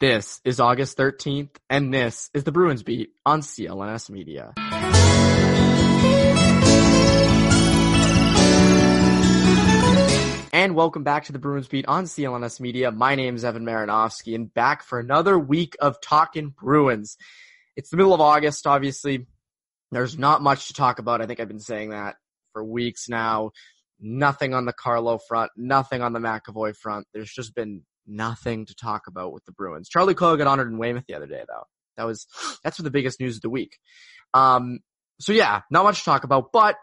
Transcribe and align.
This 0.00 0.40
is 0.46 0.60
August 0.60 0.96
13th, 0.96 1.56
and 1.68 1.92
this 1.92 2.30
is 2.32 2.44
the 2.44 2.52
Bruins 2.52 2.82
Beat 2.82 3.10
on 3.26 3.42
CLNS 3.42 4.08
Media. 4.08 4.54
And 10.54 10.74
welcome 10.74 11.04
back 11.04 11.24
to 11.24 11.32
the 11.32 11.38
Bruins 11.38 11.68
Beat 11.68 11.84
on 11.84 12.04
CLNS 12.04 12.60
Media. 12.60 12.90
My 12.90 13.14
name 13.14 13.34
is 13.34 13.44
Evan 13.44 13.66
Marinofsky, 13.66 14.34
and 14.34 14.54
back 14.54 14.84
for 14.84 14.98
another 14.98 15.38
week 15.38 15.76
of 15.82 16.00
talking 16.00 16.48
Bruins. 16.48 17.18
It's 17.76 17.90
the 17.90 17.98
middle 17.98 18.14
of 18.14 18.22
August, 18.22 18.66
obviously. 18.66 19.26
There's 19.90 20.16
not 20.16 20.40
much 20.40 20.68
to 20.68 20.72
talk 20.72 20.98
about. 20.98 21.20
I 21.20 21.26
think 21.26 21.40
I've 21.40 21.48
been 21.48 21.60
saying 21.60 21.90
that 21.90 22.16
for 22.54 22.64
weeks 22.64 23.10
now. 23.10 23.50
Nothing 24.00 24.54
on 24.54 24.64
the 24.64 24.72
Carlo 24.72 25.18
front, 25.18 25.50
nothing 25.58 26.00
on 26.00 26.14
the 26.14 26.20
McAvoy 26.20 26.74
front. 26.74 27.06
There's 27.12 27.30
just 27.30 27.54
been 27.54 27.82
nothing 28.10 28.66
to 28.66 28.74
talk 28.74 29.06
about 29.06 29.32
with 29.32 29.44
the 29.44 29.52
Bruins. 29.52 29.88
Charlie 29.88 30.14
Coyle 30.14 30.36
got 30.36 30.46
honored 30.46 30.68
in 30.68 30.78
Weymouth 30.78 31.04
the 31.08 31.14
other 31.14 31.26
day, 31.26 31.44
though. 31.48 31.64
That 31.96 32.04
was 32.04 32.26
that's 32.62 32.76
for 32.76 32.82
the 32.82 32.90
biggest 32.90 33.20
news 33.20 33.36
of 33.36 33.42
the 33.42 33.50
week. 33.50 33.78
Um, 34.34 34.80
so 35.20 35.32
yeah, 35.32 35.62
not 35.70 35.84
much 35.84 35.98
to 35.98 36.04
talk 36.04 36.24
about. 36.24 36.52
But 36.52 36.76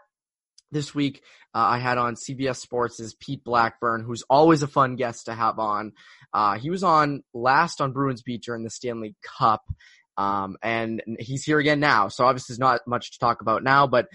this 0.70 0.94
week 0.94 1.22
uh, 1.54 1.58
I 1.58 1.78
had 1.78 1.98
on 1.98 2.14
CBS 2.14 2.56
Sports' 2.56 3.14
Pete 3.20 3.42
Blackburn, 3.44 4.04
who's 4.04 4.22
always 4.28 4.62
a 4.62 4.68
fun 4.68 4.96
guest 4.96 5.26
to 5.26 5.34
have 5.34 5.58
on. 5.58 5.92
Uh, 6.32 6.58
he 6.58 6.70
was 6.70 6.84
on 6.84 7.22
last 7.34 7.80
on 7.80 7.92
Bruins 7.92 8.22
Beat 8.22 8.42
during 8.42 8.64
the 8.64 8.70
Stanley 8.70 9.16
Cup, 9.38 9.62
um, 10.16 10.56
and 10.62 11.02
he's 11.18 11.44
here 11.44 11.58
again 11.58 11.80
now. 11.80 12.08
So 12.08 12.24
obviously, 12.24 12.52
there's 12.52 12.60
not 12.60 12.80
much 12.86 13.12
to 13.12 13.18
talk 13.18 13.40
about 13.40 13.62
now, 13.62 13.86
but 13.86 14.06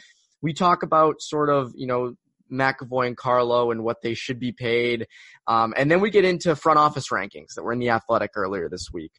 we 0.42 0.54
talk 0.54 0.84
about 0.84 1.22
sort 1.22 1.50
of 1.50 1.72
you 1.76 1.88
know 1.88 2.16
McAvoy 2.54 3.08
and 3.08 3.18
Carlo 3.18 3.72
and 3.72 3.84
what 3.84 4.02
they 4.02 4.14
should 4.14 4.40
be 4.40 4.52
paid. 4.52 5.08
Um, 5.48 5.74
and 5.76 5.90
then 5.90 6.00
we 6.00 6.10
get 6.10 6.26
into 6.26 6.56
front 6.56 6.80
office 6.80 7.10
rankings 7.10 7.56
that 7.56 7.64
were 7.64 7.74
in 7.74 7.80
the 7.80 7.90
Athletic 7.90 8.32
earlier 8.36 8.70
this 8.70 8.90
week. 8.94 9.12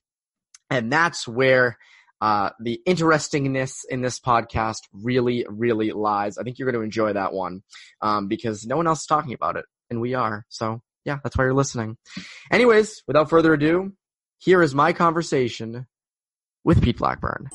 And 0.70 0.92
that's 0.92 1.28
where 1.28 1.76
uh, 2.20 2.50
the 2.58 2.80
interestingness 2.86 3.84
in 3.84 4.00
this 4.00 4.18
podcast 4.18 4.78
really, 4.92 5.44
really 5.48 5.91
lies. 5.91 6.38
I 6.38 6.42
think 6.42 6.58
you're 6.58 6.70
going 6.70 6.80
to 6.80 6.84
enjoy 6.84 7.12
that 7.12 7.32
one 7.32 7.62
um, 8.00 8.28
because 8.28 8.64
no 8.64 8.76
one 8.76 8.86
else 8.86 9.00
is 9.00 9.06
talking 9.06 9.34
about 9.34 9.56
it, 9.56 9.66
and 9.91 10.00
we 10.00 10.14
are. 10.14 10.47
So, 10.48 10.80
yeah, 11.04 11.19
that's 11.22 11.36
why 11.36 11.44
you're 11.44 11.53
listening. 11.53 11.98
Anyways, 12.50 13.03
without 13.06 13.28
further 13.28 13.53
ado, 13.53 13.92
here 14.38 14.62
is 14.62 14.75
my 14.75 14.94
conversation 14.94 15.86
with 16.64 16.82
Pete 16.82 16.97
Blackburn. 16.97 17.50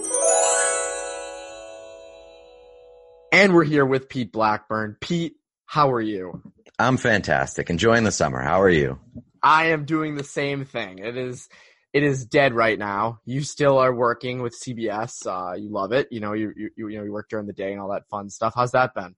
And 3.31 3.54
we're 3.54 3.64
here 3.64 3.86
with 3.86 4.09
Pete 4.09 4.31
Blackburn. 4.31 4.98
Pete, 5.00 5.34
how 5.69 5.91
are 5.91 6.02
you? 6.02 6.41
I'm 6.80 6.97
fantastic. 6.97 7.69
Enjoying 7.69 8.03
the 8.03 8.12
summer. 8.12 8.41
How 8.41 8.59
are 8.59 8.72
you? 8.72 9.00
I 9.44 9.68
am 9.68 9.85
doing 9.85 10.16
the 10.16 10.24
same 10.24 10.66
thing. 10.66 10.97
It 10.97 11.16
is 11.16 11.47
it 11.94 12.02
is 12.02 12.25
dead 12.25 12.56
right 12.56 12.78
now. 12.78 13.19
You 13.24 13.44
still 13.44 13.78
are 13.78 13.94
working 13.94 14.41
with 14.41 14.59
CBS. 14.59 15.28
Uh, 15.28 15.53
you 15.53 15.69
love 15.69 15.91
it. 15.91 16.07
You 16.09 16.22
know, 16.22 16.34
you, 16.34 16.53
you 16.57 16.72
you 16.75 16.97
know 16.97 17.03
you 17.03 17.12
work 17.12 17.30
during 17.30 17.46
the 17.46 17.53
day 17.53 17.72
and 17.72 17.80
all 17.80 17.91
that 17.91 18.09
fun 18.09 18.31
stuff. 18.31 18.53
How's 18.56 18.72
that 18.72 18.96
been? 18.96 19.16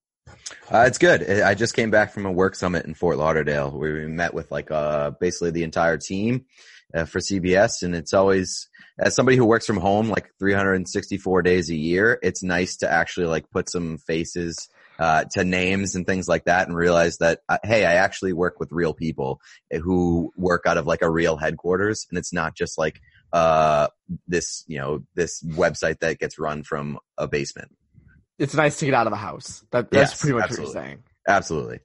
Uh, 0.69 0.83
it's 0.87 0.97
good. 0.97 1.23
I 1.29 1.55
just 1.55 1.73
came 1.73 1.89
back 1.89 2.11
from 2.11 2.25
a 2.25 2.31
work 2.31 2.55
summit 2.55 2.85
in 2.85 2.95
Fort 2.95 3.17
Lauderdale 3.17 3.71
where 3.71 3.93
we 3.93 4.07
met 4.07 4.33
with 4.33 4.51
like 4.51 4.71
uh 4.71 5.11
basically 5.21 5.51
the 5.51 5.63
entire 5.63 5.97
team 5.97 6.47
uh, 6.93 7.05
for 7.05 7.19
CBS, 7.19 7.81
and 7.81 7.95
it's 7.95 8.13
always 8.13 8.67
as 8.99 9.15
somebody 9.15 9.37
who 9.37 9.45
works 9.45 9.65
from 9.65 9.77
home 9.77 10.09
like 10.09 10.29
364 10.37 11.43
days 11.43 11.69
a 11.69 11.77
year, 11.77 12.19
it's 12.21 12.43
nice 12.43 12.75
to 12.77 12.91
actually 12.91 13.27
like 13.27 13.49
put 13.51 13.69
some 13.69 13.99
faces 13.99 14.67
uh, 15.01 15.23
to 15.31 15.43
names 15.43 15.95
and 15.95 16.05
things 16.05 16.27
like 16.27 16.45
that 16.45 16.67
and 16.67 16.77
realize 16.77 17.17
that, 17.17 17.39
uh, 17.49 17.57
hey, 17.63 17.85
I 17.85 17.95
actually 17.95 18.33
work 18.33 18.59
with 18.59 18.71
real 18.71 18.93
people 18.93 19.41
who 19.81 20.31
work 20.37 20.63
out 20.67 20.77
of 20.77 20.85
like 20.85 21.01
a 21.01 21.09
real 21.09 21.37
headquarters 21.37 22.05
and 22.09 22.19
it's 22.19 22.31
not 22.31 22.55
just 22.55 22.77
like, 22.77 23.01
uh, 23.33 23.87
this, 24.27 24.63
you 24.67 24.77
know, 24.77 25.03
this 25.15 25.41
website 25.43 25.99
that 26.01 26.19
gets 26.19 26.37
run 26.37 26.61
from 26.61 26.99
a 27.17 27.27
basement. 27.27 27.75
It's 28.37 28.53
nice 28.53 28.77
to 28.79 28.85
get 28.85 28.93
out 28.93 29.07
of 29.07 29.11
the 29.11 29.17
house. 29.17 29.65
That, 29.71 29.89
that's 29.89 30.11
Yes, 30.11 30.21
pretty 30.21 30.35
much 30.35 30.43
absolutely. 30.43 30.65
what 30.67 30.73
you're 30.75 30.83
saying. 30.83 31.03
Absolutely. 31.27 31.79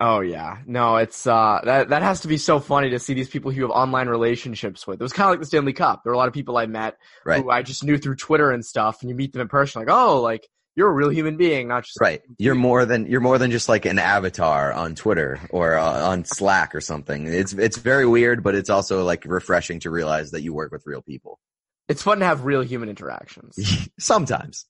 Oh 0.00 0.20
yeah, 0.20 0.58
no, 0.64 0.96
it's 0.96 1.26
uh 1.26 1.60
that 1.64 1.88
that 1.88 2.02
has 2.02 2.20
to 2.20 2.28
be 2.28 2.38
so 2.38 2.60
funny 2.60 2.90
to 2.90 3.00
see 3.00 3.14
these 3.14 3.28
people 3.28 3.50
who 3.50 3.56
you 3.56 3.62
have 3.62 3.72
online 3.72 4.08
relationships 4.08 4.86
with. 4.86 5.00
It 5.00 5.02
was 5.02 5.12
kind 5.12 5.26
of 5.26 5.32
like 5.32 5.40
the 5.40 5.46
Stanley 5.46 5.72
Cup. 5.72 6.02
There 6.04 6.10
were 6.10 6.14
a 6.14 6.18
lot 6.18 6.28
of 6.28 6.34
people 6.34 6.56
I 6.56 6.66
met 6.66 6.96
Right. 7.26 7.42
who 7.42 7.50
I 7.50 7.62
just 7.62 7.82
knew 7.82 7.98
through 7.98 8.14
Twitter 8.14 8.52
and 8.52 8.64
stuff, 8.64 8.98
and 9.00 9.10
you 9.10 9.16
meet 9.16 9.32
them 9.32 9.42
in 9.42 9.48
person, 9.48 9.80
like, 9.82 9.92
oh, 9.92 10.22
like 10.22 10.46
you're 10.78 10.88
a 10.88 10.92
real 10.92 11.08
human 11.08 11.36
being, 11.36 11.66
not 11.66 11.82
just 11.82 12.00
Right. 12.00 12.22
You're 12.38 12.54
more 12.54 12.86
than, 12.86 13.06
you're 13.06 13.20
more 13.20 13.36
than 13.36 13.50
just 13.50 13.68
like 13.68 13.84
an 13.84 13.98
avatar 13.98 14.72
on 14.72 14.94
Twitter 14.94 15.40
or 15.50 15.76
uh, 15.76 16.08
on 16.08 16.24
Slack 16.24 16.72
or 16.72 16.80
something. 16.80 17.26
It's, 17.26 17.52
it's 17.52 17.76
very 17.76 18.06
weird, 18.06 18.44
but 18.44 18.54
it's 18.54 18.70
also 18.70 19.02
like 19.02 19.24
refreshing 19.24 19.80
to 19.80 19.90
realize 19.90 20.30
that 20.30 20.42
you 20.42 20.54
work 20.54 20.70
with 20.70 20.84
real 20.86 21.02
people. 21.02 21.40
It's 21.88 22.00
fun 22.00 22.20
to 22.20 22.26
have 22.26 22.44
real 22.44 22.60
human 22.60 22.88
interactions. 22.88 23.58
Sometimes. 23.98 24.66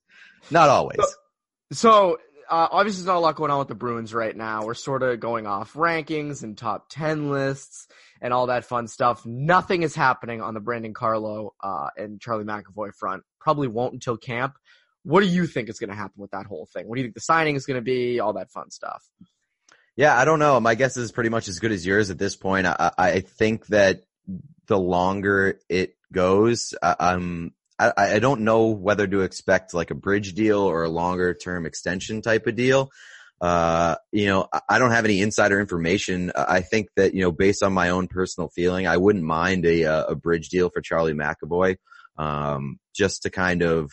Not 0.51 0.71
always. 0.71 0.99
So 1.73 2.17
uh, 2.49 2.69
obviously, 2.71 3.01
there's 3.01 3.09
not 3.09 3.17
a 3.17 3.21
lot 3.21 3.37
going 3.37 3.51
on 3.51 3.59
with 3.59 3.69
the 3.69 3.75
Bruins 3.75 4.15
right 4.15 4.35
now. 4.35 4.65
We're 4.65 4.73
sort 4.73 5.03
of 5.03 5.21
going 5.21 5.47
off 5.47 5.75
rankings 5.75 6.43
and 6.43 6.57
top 6.57 6.89
ten 6.89 7.31
lists 7.31 7.87
and 8.23 8.33
all 8.33 8.47
that 8.47 8.65
fun 8.65 8.89
stuff. 8.89 9.27
Nothing 9.27 9.83
is 9.83 9.95
happening 9.95 10.41
on 10.41 10.55
the 10.55 10.61
Brandon 10.61 10.95
Carlo 10.95 11.55
uh, 11.63 11.89
and 11.99 12.19
Charlie 12.19 12.45
McAvoy 12.45 12.95
front. 12.95 13.25
Probably 13.41 13.69
won't 13.69 13.93
until 13.93 14.17
camp. 14.17 14.55
What 15.05 15.21
do 15.21 15.27
you 15.27 15.47
think 15.47 15.69
is 15.69 15.79
going 15.79 15.91
to 15.91 15.97
happen 15.97 16.21
with 16.21 16.33
that 16.33 16.47
whole 16.47 16.69
thing? 16.73 16.87
What 16.87 16.97
do 16.97 17.01
you 17.01 17.07
think 17.07 17.15
the 17.15 17.21
signing 17.21 17.57
is 17.57 17.67
going 17.67 17.77
to 17.77 17.83
be? 17.83 18.21
All 18.21 18.35
that 18.35 18.51
fun 18.51 18.71
stuff. 18.71 19.05
Yeah, 19.97 20.17
I 20.17 20.25
don't 20.25 20.39
know. 20.39 20.61
My 20.61 20.75
guess 20.75 20.97
is 20.97 21.11
pretty 21.13 21.31
much 21.31 21.49
as 21.49 21.59
good 21.59 21.73
as 21.73 21.85
yours 21.85 22.11
at 22.11 22.19
this 22.19 22.37
point. 22.37 22.67
I, 22.67 22.93
I 22.97 23.21
think 23.21 23.67
that 23.69 24.05
the 24.67 24.79
longer 24.79 25.59
it 25.69 25.97
goes, 26.13 26.75
I, 26.83 26.95
I'm, 27.01 27.53
I, 27.79 27.93
I 27.97 28.19
don't 28.19 28.43
know 28.43 28.69
whether 28.69 29.07
to 29.07 29.23
expect 29.23 29.75
like 29.75 29.91
a 29.91 29.97
bridge 29.97 30.35
deal 30.35 30.61
or 30.61 30.85
a 30.85 30.89
longer 30.89 31.35
term 31.35 31.67
extension 31.67 32.23
type 32.23 32.47
of 32.47 32.55
deal. 32.55 32.91
Uh, 33.41 33.97
you 34.13 34.27
know, 34.27 34.49
I- 34.69 34.79
don't 34.79 34.91
have 34.91 35.05
any 35.05 35.21
insider 35.21 35.61
information. 35.61 36.33
I 36.37 36.61
think 36.61 36.89
that, 36.97 37.15
you 37.15 37.23
know, 37.23 37.33
based 37.33 37.63
on 37.63 37.73
my 37.73 37.91
own 37.91 38.09
personal 38.09 38.49
feeling, 38.49 38.87
I 38.87 38.97
wouldn't 38.97 39.25
mind 39.25 39.65
a, 39.65 39.83
a 40.09 40.15
bridge 40.15 40.49
deal 40.49 40.71
for 40.71 40.81
Charlie 40.81 41.13
McAvoy. 41.13 41.77
Um, 42.17 42.81
just 42.95 43.23
to 43.23 43.31
kind 43.31 43.63
of 43.63 43.93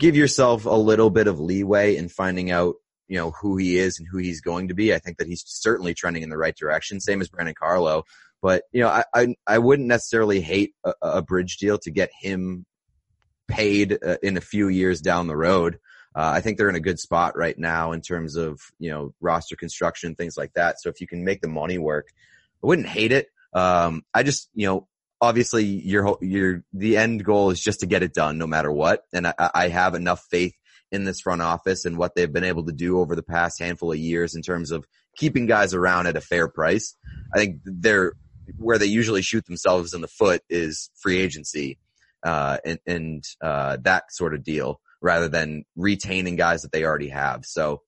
give 0.00 0.16
yourself 0.16 0.64
a 0.64 0.70
little 0.70 1.10
bit 1.10 1.28
of 1.28 1.38
leeway 1.38 1.94
in 1.94 2.08
finding 2.08 2.50
out 2.50 2.74
you 3.06 3.16
know 3.16 3.32
who 3.32 3.56
he 3.56 3.76
is 3.76 3.98
and 3.98 4.08
who 4.10 4.18
he's 4.18 4.40
going 4.40 4.68
to 4.68 4.74
be. 4.74 4.94
I 4.94 4.98
think 4.98 5.18
that 5.18 5.28
he's 5.28 5.44
certainly 5.46 5.94
trending 5.94 6.22
in 6.22 6.30
the 6.30 6.38
right 6.38 6.56
direction. 6.56 7.00
Same 7.00 7.20
as 7.20 7.28
Brandon 7.28 7.54
Carlo, 7.58 8.04
but 8.40 8.62
you 8.72 8.80
know 8.80 8.88
I 8.88 9.04
I, 9.14 9.34
I 9.46 9.58
wouldn't 9.58 9.88
necessarily 9.88 10.40
hate 10.40 10.74
a, 10.84 10.94
a 11.02 11.22
bridge 11.22 11.58
deal 11.58 11.78
to 11.78 11.90
get 11.90 12.10
him 12.18 12.64
paid 13.46 13.98
uh, 14.04 14.16
in 14.22 14.36
a 14.36 14.40
few 14.40 14.68
years 14.68 15.00
down 15.00 15.26
the 15.26 15.36
road. 15.36 15.78
Uh, 16.14 16.30
I 16.34 16.40
think 16.40 16.56
they're 16.56 16.68
in 16.68 16.76
a 16.76 16.80
good 16.80 16.98
spot 16.98 17.36
right 17.36 17.58
now 17.58 17.92
in 17.92 18.00
terms 18.00 18.36
of 18.36 18.60
you 18.78 18.90
know 18.90 19.12
roster 19.20 19.56
construction 19.56 20.14
things 20.14 20.36
like 20.38 20.54
that. 20.54 20.80
So 20.80 20.88
if 20.88 21.00
you 21.00 21.06
can 21.06 21.24
make 21.24 21.42
the 21.42 21.48
money 21.48 21.78
work, 21.78 22.08
I 22.62 22.66
wouldn't 22.66 22.88
hate 22.88 23.12
it. 23.12 23.26
Um, 23.52 24.02
I 24.14 24.22
just 24.22 24.48
you 24.54 24.66
know 24.66 24.88
obviously 25.20 25.64
your 25.64 26.16
your 26.20 26.64
the 26.72 26.96
end 26.96 27.24
goal 27.24 27.50
is 27.50 27.60
just 27.60 27.80
to 27.80 27.86
get 27.86 28.02
it 28.02 28.14
done 28.14 28.38
no 28.38 28.46
matter 28.46 28.72
what, 28.72 29.04
and 29.12 29.26
I, 29.26 29.34
I 29.38 29.68
have 29.68 29.94
enough 29.94 30.24
faith 30.30 30.54
in 30.92 31.04
this 31.04 31.20
front 31.20 31.42
office 31.42 31.84
and 31.84 31.96
what 31.96 32.14
they've 32.14 32.32
been 32.32 32.44
able 32.44 32.66
to 32.66 32.72
do 32.72 32.98
over 32.98 33.14
the 33.14 33.22
past 33.22 33.60
handful 33.60 33.92
of 33.92 33.98
years 33.98 34.34
in 34.34 34.42
terms 34.42 34.70
of 34.70 34.86
keeping 35.16 35.46
guys 35.46 35.72
around 35.72 36.06
at 36.06 36.16
a 36.16 36.20
fair 36.20 36.48
price. 36.48 36.96
I 37.34 37.38
think 37.38 37.60
they're 37.64 38.14
where 38.56 38.78
they 38.78 38.86
usually 38.86 39.22
shoot 39.22 39.46
themselves 39.46 39.94
in 39.94 40.00
the 40.00 40.08
foot 40.08 40.42
is 40.50 40.90
free 40.96 41.18
agency, 41.18 41.78
uh, 42.24 42.58
and, 42.64 42.78
and, 42.86 43.24
uh, 43.40 43.76
that 43.82 44.12
sort 44.12 44.34
of 44.34 44.42
deal 44.42 44.80
rather 45.00 45.28
than 45.28 45.64
retaining 45.76 46.36
guys 46.36 46.62
that 46.62 46.72
they 46.72 46.84
already 46.84 47.08
have. 47.08 47.46
So 47.46 47.82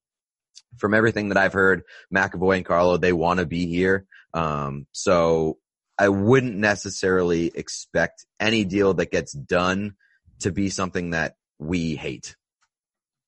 from 0.79 0.95
everything 0.95 1.29
that 1.29 1.37
I've 1.37 1.53
heard, 1.53 1.83
McAvoy 2.15 2.57
and 2.57 2.65
Carlo, 2.65 2.97
they 2.97 3.13
want 3.13 3.41
to 3.41 3.47
be 3.47 3.67
here. 3.67 4.07
Um, 4.33 4.87
so 4.93 5.59
I 6.03 6.09
wouldn't 6.09 6.57
necessarily 6.57 7.53
expect 7.55 8.27
any 8.41 8.65
deal 8.65 8.93
that 8.95 9.13
gets 9.13 9.33
done 9.33 9.95
to 10.41 10.51
be 10.51 10.69
something 10.69 11.11
that 11.11 11.37
we 11.61 11.95
hate. 11.95 12.35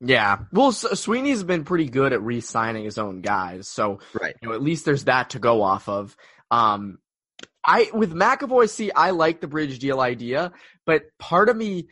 Yeah. 0.00 0.38
Well, 0.50 0.72
Sweeney's 0.72 1.44
been 1.44 1.62
pretty 1.62 1.88
good 1.88 2.12
at 2.12 2.20
re-signing 2.20 2.82
his 2.82 2.98
own 2.98 3.20
guys. 3.20 3.68
So, 3.68 4.00
right. 4.20 4.34
you 4.42 4.48
know, 4.48 4.54
at 4.56 4.60
least 4.60 4.86
there's 4.86 5.04
that 5.04 5.30
to 5.30 5.38
go 5.38 5.62
off 5.62 5.88
of. 5.88 6.16
Um, 6.50 6.98
I, 7.64 7.90
with 7.94 8.12
McAvoy, 8.12 8.68
see, 8.68 8.90
I 8.90 9.10
like 9.10 9.40
the 9.40 9.46
bridge 9.46 9.78
deal 9.78 10.00
idea, 10.00 10.50
but 10.84 11.04
part 11.20 11.48
of 11.48 11.56
me, 11.56 11.86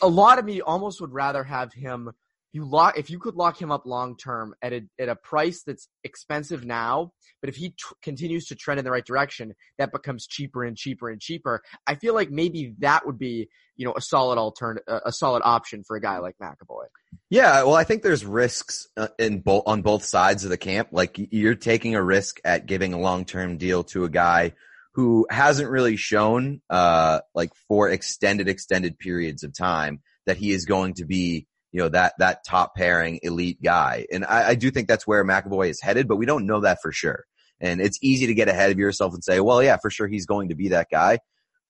a 0.00 0.08
lot 0.08 0.38
of 0.38 0.46
me 0.46 0.62
almost 0.62 1.02
would 1.02 1.12
rather 1.12 1.44
have 1.44 1.74
him 1.74 2.10
you 2.52 2.64
lock 2.64 2.98
if 2.98 3.10
you 3.10 3.18
could 3.18 3.36
lock 3.36 3.60
him 3.60 3.70
up 3.70 3.86
long 3.86 4.16
term 4.16 4.54
at 4.62 4.72
a 4.72 4.82
at 4.98 5.08
a 5.08 5.16
price 5.16 5.62
that's 5.64 5.88
expensive 6.02 6.64
now, 6.64 7.12
but 7.40 7.48
if 7.48 7.56
he 7.56 7.74
continues 8.02 8.46
to 8.46 8.54
trend 8.54 8.78
in 8.78 8.84
the 8.84 8.90
right 8.90 9.04
direction, 9.04 9.54
that 9.78 9.92
becomes 9.92 10.26
cheaper 10.26 10.64
and 10.64 10.76
cheaper 10.76 11.08
and 11.08 11.20
cheaper. 11.20 11.62
I 11.86 11.94
feel 11.94 12.14
like 12.14 12.30
maybe 12.30 12.74
that 12.78 13.06
would 13.06 13.18
be 13.18 13.48
you 13.76 13.86
know 13.86 13.94
a 13.96 14.00
solid 14.00 14.38
alternative, 14.38 14.84
a 14.88 15.12
solid 15.12 15.42
option 15.44 15.84
for 15.86 15.96
a 15.96 16.00
guy 16.00 16.18
like 16.18 16.36
McAvoy. 16.42 16.86
Yeah, 17.28 17.62
well, 17.62 17.76
I 17.76 17.84
think 17.84 18.02
there's 18.02 18.24
risks 18.24 18.88
uh, 18.96 19.08
in 19.18 19.40
both 19.40 19.62
on 19.66 19.82
both 19.82 20.04
sides 20.04 20.44
of 20.44 20.50
the 20.50 20.58
camp. 20.58 20.88
Like 20.90 21.16
you're 21.16 21.54
taking 21.54 21.94
a 21.94 22.02
risk 22.02 22.40
at 22.44 22.66
giving 22.66 22.92
a 22.92 23.00
long 23.00 23.24
term 23.24 23.58
deal 23.58 23.84
to 23.84 24.04
a 24.04 24.10
guy 24.10 24.54
who 24.94 25.26
hasn't 25.30 25.70
really 25.70 25.96
shown, 25.96 26.60
uh, 26.68 27.20
like 27.32 27.52
for 27.68 27.88
extended 27.88 28.48
extended 28.48 28.98
periods 28.98 29.44
of 29.44 29.56
time 29.56 30.00
that 30.26 30.36
he 30.36 30.50
is 30.50 30.64
going 30.64 30.94
to 30.94 31.04
be 31.04 31.46
you 31.72 31.80
know, 31.80 31.88
that, 31.88 32.14
that 32.18 32.44
top 32.44 32.74
pairing 32.74 33.20
elite 33.22 33.62
guy. 33.62 34.06
And 34.12 34.24
I, 34.24 34.48
I 34.48 34.54
do 34.54 34.70
think 34.70 34.88
that's 34.88 35.06
where 35.06 35.24
McAvoy 35.24 35.70
is 35.70 35.80
headed, 35.80 36.08
but 36.08 36.16
we 36.16 36.26
don't 36.26 36.46
know 36.46 36.60
that 36.60 36.82
for 36.82 36.92
sure. 36.92 37.24
And 37.60 37.80
it's 37.80 37.98
easy 38.02 38.26
to 38.26 38.34
get 38.34 38.48
ahead 38.48 38.70
of 38.70 38.78
yourself 38.78 39.14
and 39.14 39.22
say, 39.22 39.40
well, 39.40 39.62
yeah, 39.62 39.76
for 39.76 39.90
sure 39.90 40.08
he's 40.08 40.26
going 40.26 40.48
to 40.48 40.54
be 40.54 40.68
that 40.68 40.88
guy. 40.90 41.18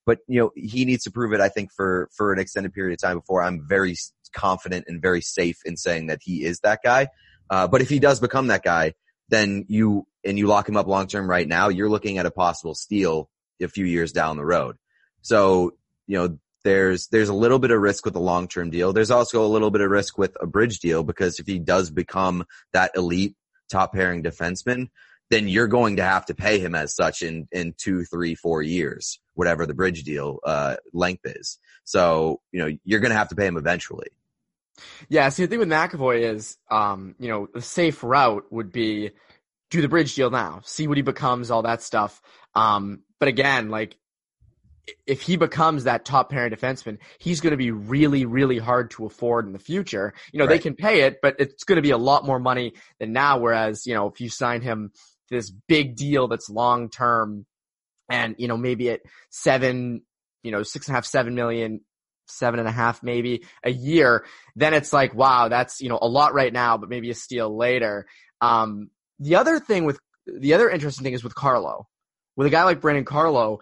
But, 0.07 0.19
you 0.27 0.41
know, 0.41 0.51
he 0.55 0.85
needs 0.85 1.05
to 1.05 1.11
prove 1.11 1.33
it, 1.33 1.41
I 1.41 1.49
think, 1.49 1.71
for, 1.73 2.09
for 2.17 2.33
an 2.33 2.39
extended 2.39 2.73
period 2.73 2.95
of 2.95 3.01
time 3.01 3.19
before 3.19 3.43
I'm 3.43 3.67
very 3.69 3.97
confident 4.33 4.87
and 4.89 5.03
very 5.03 5.21
safe 5.21 5.59
in 5.65 5.77
saying 5.77 6.07
that 6.07 6.21
he 6.23 6.45
is 6.45 6.61
that 6.61 6.81
guy. 6.83 7.09
Uh, 7.51 7.67
but 7.67 7.83
if 7.83 7.89
he 7.89 7.99
does 7.99 8.21
become 8.21 8.47
that 8.47 8.63
guy, 8.63 8.95
then 9.29 9.67
you, 9.69 10.07
and 10.25 10.39
you 10.39 10.47
lock 10.47 10.69
him 10.69 10.77
up 10.77 10.87
long 10.87 11.07
term 11.07 11.29
right 11.29 11.47
now, 11.47 11.69
you're 11.69 11.91
looking 11.91 12.19
at 12.19 12.27
a 12.27 12.31
possible 12.31 12.75
steal 12.75 13.29
a 13.61 13.69
few 13.69 13.85
years 13.85 14.13
down 14.13 14.37
the 14.37 14.45
road. 14.45 14.77
So, 15.23 15.75
you 16.07 16.17
know, 16.17 16.39
there's 16.65 17.09
there's 17.09 17.29
a 17.29 17.35
little 17.35 17.59
bit 17.59 17.71
of 17.71 17.81
risk 17.81 18.05
with 18.05 18.17
a 18.17 18.21
long 18.21 18.49
term 18.49 18.71
deal. 18.71 18.93
There's 18.93 19.11
also 19.11 19.45
a 19.45 19.49
little 19.49 19.71
bit 19.71 19.81
of 19.81 19.91
risk 19.91 20.19
with 20.19 20.37
a 20.41 20.47
bridge 20.47 20.81
deal 20.81 21.03
because 21.03 21.39
if 21.39 21.47
he 21.47 21.59
does 21.59 21.91
become 21.91 22.45
that 22.73 22.93
elite 22.95 23.37
top 23.71 23.93
pairing 23.93 24.23
defenseman, 24.23 24.89
then 25.31 25.49
you're 25.49 25.69
going 25.69 25.97
to 25.97 26.03
have 26.03 26.27
to 26.27 26.35
pay 26.35 26.59
him 26.59 26.75
as 26.75 26.95
such 26.95 27.23
in 27.23 27.49
in 27.53 27.75
two, 27.79 28.05
three, 28.05 28.35
four 28.35 28.63
years, 28.63 29.21
whatever 29.35 29.67
the 29.67 29.75
bridge 29.75 30.03
deal 30.05 30.39
uh, 30.45 30.77
length 30.93 31.23
is. 31.25 31.59
So 31.85 32.41
you 32.53 32.61
know 32.61 32.77
you're 32.85 33.01
going 33.01 33.13
to 33.13 33.19
have 33.19 33.29
to 33.29 33.37
pay 33.37 33.47
him 33.47 33.57
eventually. 33.57 34.09
Yeah. 35.09 35.29
See, 35.29 35.45
the 35.45 35.49
thing 35.49 35.59
with 35.59 35.69
McAvoy 35.69 36.23
is, 36.23 36.57
um, 36.71 37.15
you 37.19 37.29
know, 37.29 37.49
the 37.53 37.61
safe 37.61 38.03
route 38.03 38.45
would 38.51 38.73
be 38.73 39.11
do 39.71 39.83
the 39.83 39.89
bridge 39.89 40.15
deal 40.15 40.31
now, 40.31 40.61
see 40.65 40.89
what 40.89 40.97
he 40.97 41.03
becomes, 41.03 41.51
all 41.51 41.63
that 41.63 41.83
stuff. 41.83 42.21
Um, 42.55 43.05
but 43.19 43.29
again, 43.29 43.71
like 43.71 43.97
if 45.07 45.23
he 45.23 45.37
becomes 45.37 45.85
that 45.85 46.05
top 46.05 46.31
pairing 46.31 46.53
defenseman, 46.53 46.99
he's 47.19 47.41
going 47.41 47.53
to 47.53 47.57
be 47.57 47.71
really, 47.71 48.25
really 48.25 48.59
hard 48.59 48.91
to 48.93 49.07
afford 49.07 49.47
in 49.47 49.53
the 49.53 49.59
future. 49.59 50.15
You 50.33 50.39
know, 50.39 50.47
right. 50.47 50.55
they 50.55 50.59
can 50.59 50.75
pay 50.75 51.03
it, 51.03 51.21
but 51.23 51.37
it's 51.39 51.65
going 51.65 51.77
to 51.77 51.83
be 51.83 51.91
a 51.91 51.99
lot 51.99 52.27
more 52.27 52.39
money 52.39 52.75
than 52.99 53.13
now. 53.13 53.39
Whereas, 53.39 53.87
you 53.87 53.95
know, 53.95 54.09
if 54.09 54.21
you 54.21 54.29
sign 54.29 54.63
him 54.63 54.93
this 55.31 55.51
big 55.51 55.97
deal 55.97 56.29
that's 56.29 56.51
long 56.51 56.91
term 56.91 57.47
and, 58.09 58.35
you 58.39 58.49
know, 58.49 58.57
maybe 58.57 58.91
at 58.91 59.01
seven, 59.31 60.03
you 60.43 60.51
know, 60.51 60.63
six 60.63 60.89
and 60.89 60.95
a 60.95 60.97
half, 60.97 61.07
seven 61.07 61.35
million, 61.35 61.81
seven 62.27 62.59
and 62.59 62.69
a 62.69 62.73
half 62.73 63.03
maybe 63.03 63.45
a 63.63 63.71
year, 63.71 64.25
then 64.57 64.75
it's 64.75 64.93
like, 64.93 65.15
wow, 65.15 65.49
that's, 65.49 65.81
you 65.81 65.89
know, 65.89 65.99
a 66.01 66.09
lot 66.09 66.35
right 66.35 66.53
now, 66.53 66.77
but 66.77 66.89
maybe 66.89 67.11
a 67.11 67.15
steal 67.15 67.57
later. 67.57 68.07
Um, 68.41 68.91
the 69.19 69.37
other 69.37 69.61
thing 69.61 69.85
with, 69.85 69.99
the 70.27 70.55
other 70.55 70.71
interesting 70.71 71.05
thing 71.05 71.13
is 71.13 71.25
with 71.25 71.35
Carlo. 71.35 71.87
With 72.37 72.47
a 72.47 72.51
guy 72.51 72.65
like 72.65 72.81
Brandon 72.81 73.05
Carlo, 73.05 73.59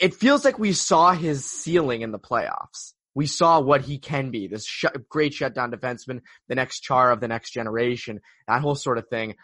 it 0.00 0.14
feels 0.14 0.44
like 0.44 0.58
we 0.58 0.72
saw 0.72 1.12
his 1.12 1.44
ceiling 1.44 2.02
in 2.02 2.12
the 2.12 2.18
playoffs. 2.18 2.92
We 3.14 3.26
saw 3.26 3.60
what 3.60 3.82
he 3.82 3.98
can 3.98 4.30
be, 4.30 4.46
this 4.46 4.66
sh- 4.66 4.86
great 5.08 5.34
shutdown 5.34 5.70
defenseman, 5.70 6.20
the 6.48 6.54
next 6.54 6.80
Chara 6.80 7.12
of 7.12 7.20
the 7.20 7.28
next 7.28 7.50
generation, 7.50 8.20
that 8.48 8.62
whole 8.62 8.74
sort 8.74 8.98
of 8.98 9.08
thing. 9.08 9.34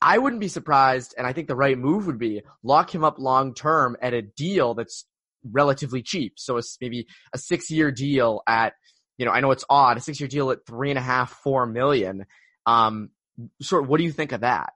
I 0.00 0.18
wouldn't 0.18 0.40
be 0.40 0.48
surprised, 0.48 1.14
and 1.16 1.26
I 1.26 1.32
think 1.32 1.46
the 1.46 1.54
right 1.54 1.78
move 1.78 2.06
would 2.06 2.18
be 2.18 2.42
lock 2.62 2.92
him 2.92 3.04
up 3.04 3.18
long 3.18 3.54
term 3.54 3.96
at 4.00 4.14
a 4.14 4.22
deal 4.22 4.74
that's 4.74 5.04
relatively 5.44 6.02
cheap. 6.02 6.34
So 6.36 6.56
it's 6.56 6.78
maybe 6.80 7.06
a 7.32 7.38
six 7.38 7.70
year 7.70 7.90
deal 7.90 8.42
at, 8.46 8.74
you 9.18 9.26
know, 9.26 9.32
I 9.32 9.40
know 9.40 9.50
it's 9.50 9.64
odd, 9.68 9.98
a 9.98 10.00
six 10.00 10.18
year 10.18 10.28
deal 10.28 10.50
at 10.50 10.66
three 10.66 10.90
and 10.90 10.98
a 10.98 11.02
half, 11.02 11.30
four 11.30 11.66
million. 11.66 12.26
Um, 12.66 13.10
sort 13.60 13.84
of, 13.84 13.88
what 13.88 13.98
do 13.98 14.04
you 14.04 14.12
think 14.12 14.32
of 14.32 14.40
that? 14.40 14.72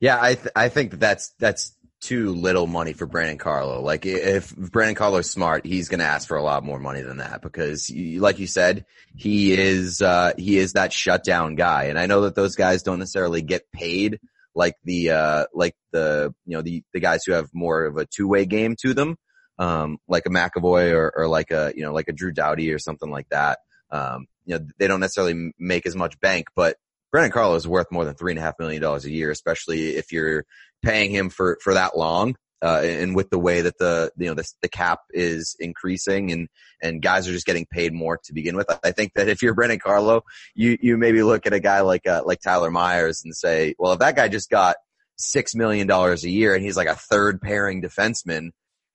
Yeah, 0.00 0.18
I 0.20 0.34
th- 0.34 0.52
I 0.56 0.68
think 0.68 0.92
that 0.92 1.00
that's 1.00 1.34
that's 1.38 1.76
too 2.02 2.34
little 2.34 2.66
money 2.66 2.92
for 2.92 3.06
Brandon 3.06 3.38
Carlo. 3.38 3.80
Like 3.80 4.04
if 4.04 4.54
Brandon 4.54 4.96
Carlo's 4.96 5.30
smart, 5.30 5.64
he's 5.64 5.88
going 5.88 6.00
to 6.00 6.04
ask 6.04 6.26
for 6.26 6.36
a 6.36 6.42
lot 6.42 6.64
more 6.64 6.80
money 6.80 7.00
than 7.00 7.18
that 7.18 7.42
because 7.42 7.90
like 7.90 8.40
you 8.40 8.48
said, 8.48 8.84
he 9.16 9.52
is, 9.52 10.02
uh, 10.02 10.32
he 10.36 10.58
is 10.58 10.72
that 10.72 10.92
shutdown 10.92 11.54
guy. 11.54 11.84
And 11.84 11.98
I 11.98 12.06
know 12.06 12.22
that 12.22 12.34
those 12.34 12.56
guys 12.56 12.82
don't 12.82 12.98
necessarily 12.98 13.40
get 13.40 13.70
paid 13.70 14.18
like 14.54 14.74
the, 14.84 15.10
uh, 15.10 15.46
like 15.54 15.76
the, 15.92 16.34
you 16.44 16.56
know, 16.56 16.62
the, 16.62 16.82
the 16.92 17.00
guys 17.00 17.22
who 17.24 17.32
have 17.32 17.48
more 17.54 17.84
of 17.84 17.96
a 17.96 18.04
two 18.04 18.26
way 18.26 18.46
game 18.46 18.74
to 18.82 18.94
them. 18.94 19.16
Um, 19.58 19.98
like 20.08 20.26
a 20.26 20.30
McAvoy 20.30 20.92
or, 20.92 21.12
or 21.14 21.28
like 21.28 21.52
a, 21.52 21.72
you 21.76 21.82
know, 21.84 21.92
like 21.92 22.08
a 22.08 22.12
Drew 22.12 22.32
Doughty 22.32 22.72
or 22.72 22.80
something 22.80 23.10
like 23.10 23.28
that. 23.28 23.60
Um, 23.90 24.26
you 24.44 24.58
know, 24.58 24.66
they 24.78 24.88
don't 24.88 24.98
necessarily 25.00 25.52
make 25.56 25.86
as 25.86 25.94
much 25.94 26.18
bank, 26.18 26.48
but 26.56 26.76
Brandon 27.12 27.30
Carlo 27.30 27.54
is 27.54 27.68
worth 27.68 27.92
more 27.92 28.04
than 28.04 28.14
three 28.14 28.32
and 28.32 28.38
a 28.38 28.42
half 28.42 28.58
million 28.58 28.82
dollars 28.82 29.04
a 29.04 29.10
year, 29.10 29.30
especially 29.30 29.96
if 29.96 30.10
you're 30.10 30.44
paying 30.82 31.10
him 31.10 31.28
for, 31.28 31.58
for 31.62 31.74
that 31.74 31.96
long. 31.96 32.34
Uh, 32.62 32.80
and 32.84 33.16
with 33.16 33.28
the 33.28 33.40
way 33.40 33.60
that 33.62 33.76
the, 33.78 34.10
you 34.16 34.26
know, 34.26 34.34
the, 34.34 34.48
the 34.62 34.68
cap 34.68 35.00
is 35.10 35.56
increasing 35.58 36.30
and, 36.30 36.48
and 36.80 37.02
guys 37.02 37.26
are 37.26 37.32
just 37.32 37.44
getting 37.44 37.66
paid 37.66 37.92
more 37.92 38.20
to 38.22 38.32
begin 38.32 38.56
with. 38.56 38.68
I 38.84 38.92
think 38.92 39.14
that 39.14 39.28
if 39.28 39.42
you're 39.42 39.52
Brandon 39.52 39.80
Carlo, 39.80 40.22
you, 40.54 40.78
you 40.80 40.96
maybe 40.96 41.24
look 41.24 41.44
at 41.44 41.52
a 41.52 41.58
guy 41.58 41.80
like, 41.80 42.06
uh, 42.06 42.22
like 42.24 42.40
Tyler 42.40 42.70
Myers 42.70 43.22
and 43.24 43.34
say, 43.34 43.74
well, 43.80 43.92
if 43.94 43.98
that 43.98 44.14
guy 44.14 44.28
just 44.28 44.48
got 44.48 44.76
six 45.16 45.56
million 45.56 45.88
dollars 45.88 46.22
a 46.22 46.30
year 46.30 46.54
and 46.54 46.64
he's 46.64 46.76
like 46.76 46.86
a 46.86 46.94
third 46.94 47.42
pairing 47.42 47.82
defenseman, 47.82 48.50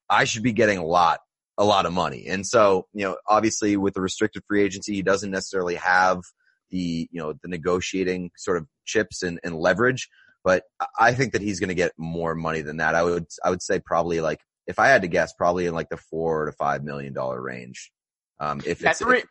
I 0.09 0.23
should 0.23 0.43
be 0.43 0.53
getting 0.53 0.77
a 0.77 0.85
lot, 0.85 1.19
a 1.57 1.65
lot 1.65 1.85
of 1.85 1.91
money. 1.91 2.27
And 2.27 2.47
so, 2.47 2.87
you 2.93 3.03
know, 3.03 3.17
obviously 3.27 3.75
with 3.75 3.95
the 3.95 4.01
restricted 4.01 4.43
free 4.47 4.63
agency, 4.63 4.93
he 4.93 5.01
doesn't 5.01 5.29
necessarily 5.29 5.75
have 5.75 6.21
the, 6.69 7.07
you 7.11 7.19
know, 7.19 7.33
the 7.41 7.47
negotiating 7.47 8.31
sort 8.37 8.57
of 8.57 8.67
chips 8.85 9.23
and, 9.23 9.39
and 9.43 9.55
leverage 9.55 10.09
but 10.47 10.63
I 10.97 11.13
think 11.13 11.33
that 11.33 11.41
he's 11.41 11.59
going 11.59 11.67
to 11.67 11.75
get 11.75 11.91
more 11.97 12.33
money 12.33 12.61
than 12.61 12.77
that. 12.77 12.95
I 12.95 13.03
would, 13.03 13.25
I 13.43 13.49
would 13.49 13.61
say 13.61 13.81
probably 13.81 14.21
like, 14.21 14.39
if 14.65 14.79
I 14.79 14.87
had 14.87 15.01
to 15.01 15.09
guess, 15.09 15.33
probably 15.33 15.65
in 15.65 15.73
like 15.73 15.89
the 15.89 15.97
four 15.97 16.45
to 16.45 16.53
five 16.53 16.85
million 16.85 17.11
dollar 17.11 17.41
range. 17.41 17.91
Um, 18.39 18.61
if 18.65 18.81
it's, 18.81 18.99
three, 18.99 19.17
if, 19.17 19.25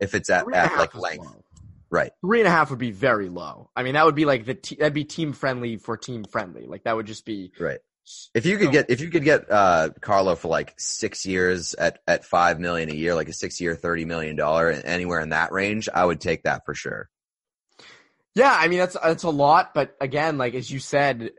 if, 0.00 0.14
it's 0.14 0.28
at, 0.28 0.44
at 0.52 0.76
like 0.76 0.94
length. 0.94 1.24
Low. 1.24 1.44
Right. 1.90 2.12
Three 2.20 2.40
and 2.40 2.46
a 2.46 2.50
half 2.50 2.68
would 2.68 2.78
be 2.78 2.90
very 2.90 3.30
low. 3.30 3.70
I 3.74 3.82
mean, 3.82 3.94
that 3.94 4.04
would 4.04 4.14
be 4.14 4.26
like 4.26 4.44
the, 4.44 4.52
te- 4.52 4.76
that'd 4.76 4.92
be 4.92 5.04
team 5.04 5.32
friendly 5.32 5.78
for 5.78 5.96
team 5.96 6.24
friendly. 6.24 6.66
Like 6.66 6.84
that 6.84 6.94
would 6.94 7.06
just 7.06 7.24
be. 7.24 7.52
Right. 7.58 7.80
If 8.34 8.46
you 8.46 8.58
could 8.58 8.72
get, 8.72 8.90
if 8.90 9.00
you 9.00 9.10
could 9.10 9.24
get, 9.24 9.50
uh, 9.50 9.90
Carlo 10.00 10.36
for 10.36 10.48
like 10.48 10.74
six 10.78 11.26
years 11.26 11.74
at, 11.74 11.98
at 12.06 12.24
five 12.24 12.60
million 12.60 12.90
a 12.90 12.94
year, 12.94 13.14
like 13.14 13.28
a 13.28 13.32
six 13.32 13.60
year, 13.60 13.76
$30 13.76 14.06
million 14.06 14.38
anywhere 14.84 15.20
in 15.20 15.30
that 15.30 15.52
range, 15.52 15.88
I 15.92 16.04
would 16.04 16.20
take 16.20 16.44
that 16.44 16.64
for 16.64 16.74
sure. 16.74 17.08
Yeah, 18.34 18.54
I 18.56 18.68
mean 18.68 18.78
that's 18.78 18.96
that's 19.02 19.24
a 19.24 19.30
lot, 19.30 19.74
but 19.74 19.96
again, 20.00 20.38
like 20.38 20.54
as 20.54 20.70
you 20.70 20.78
said, 20.78 21.32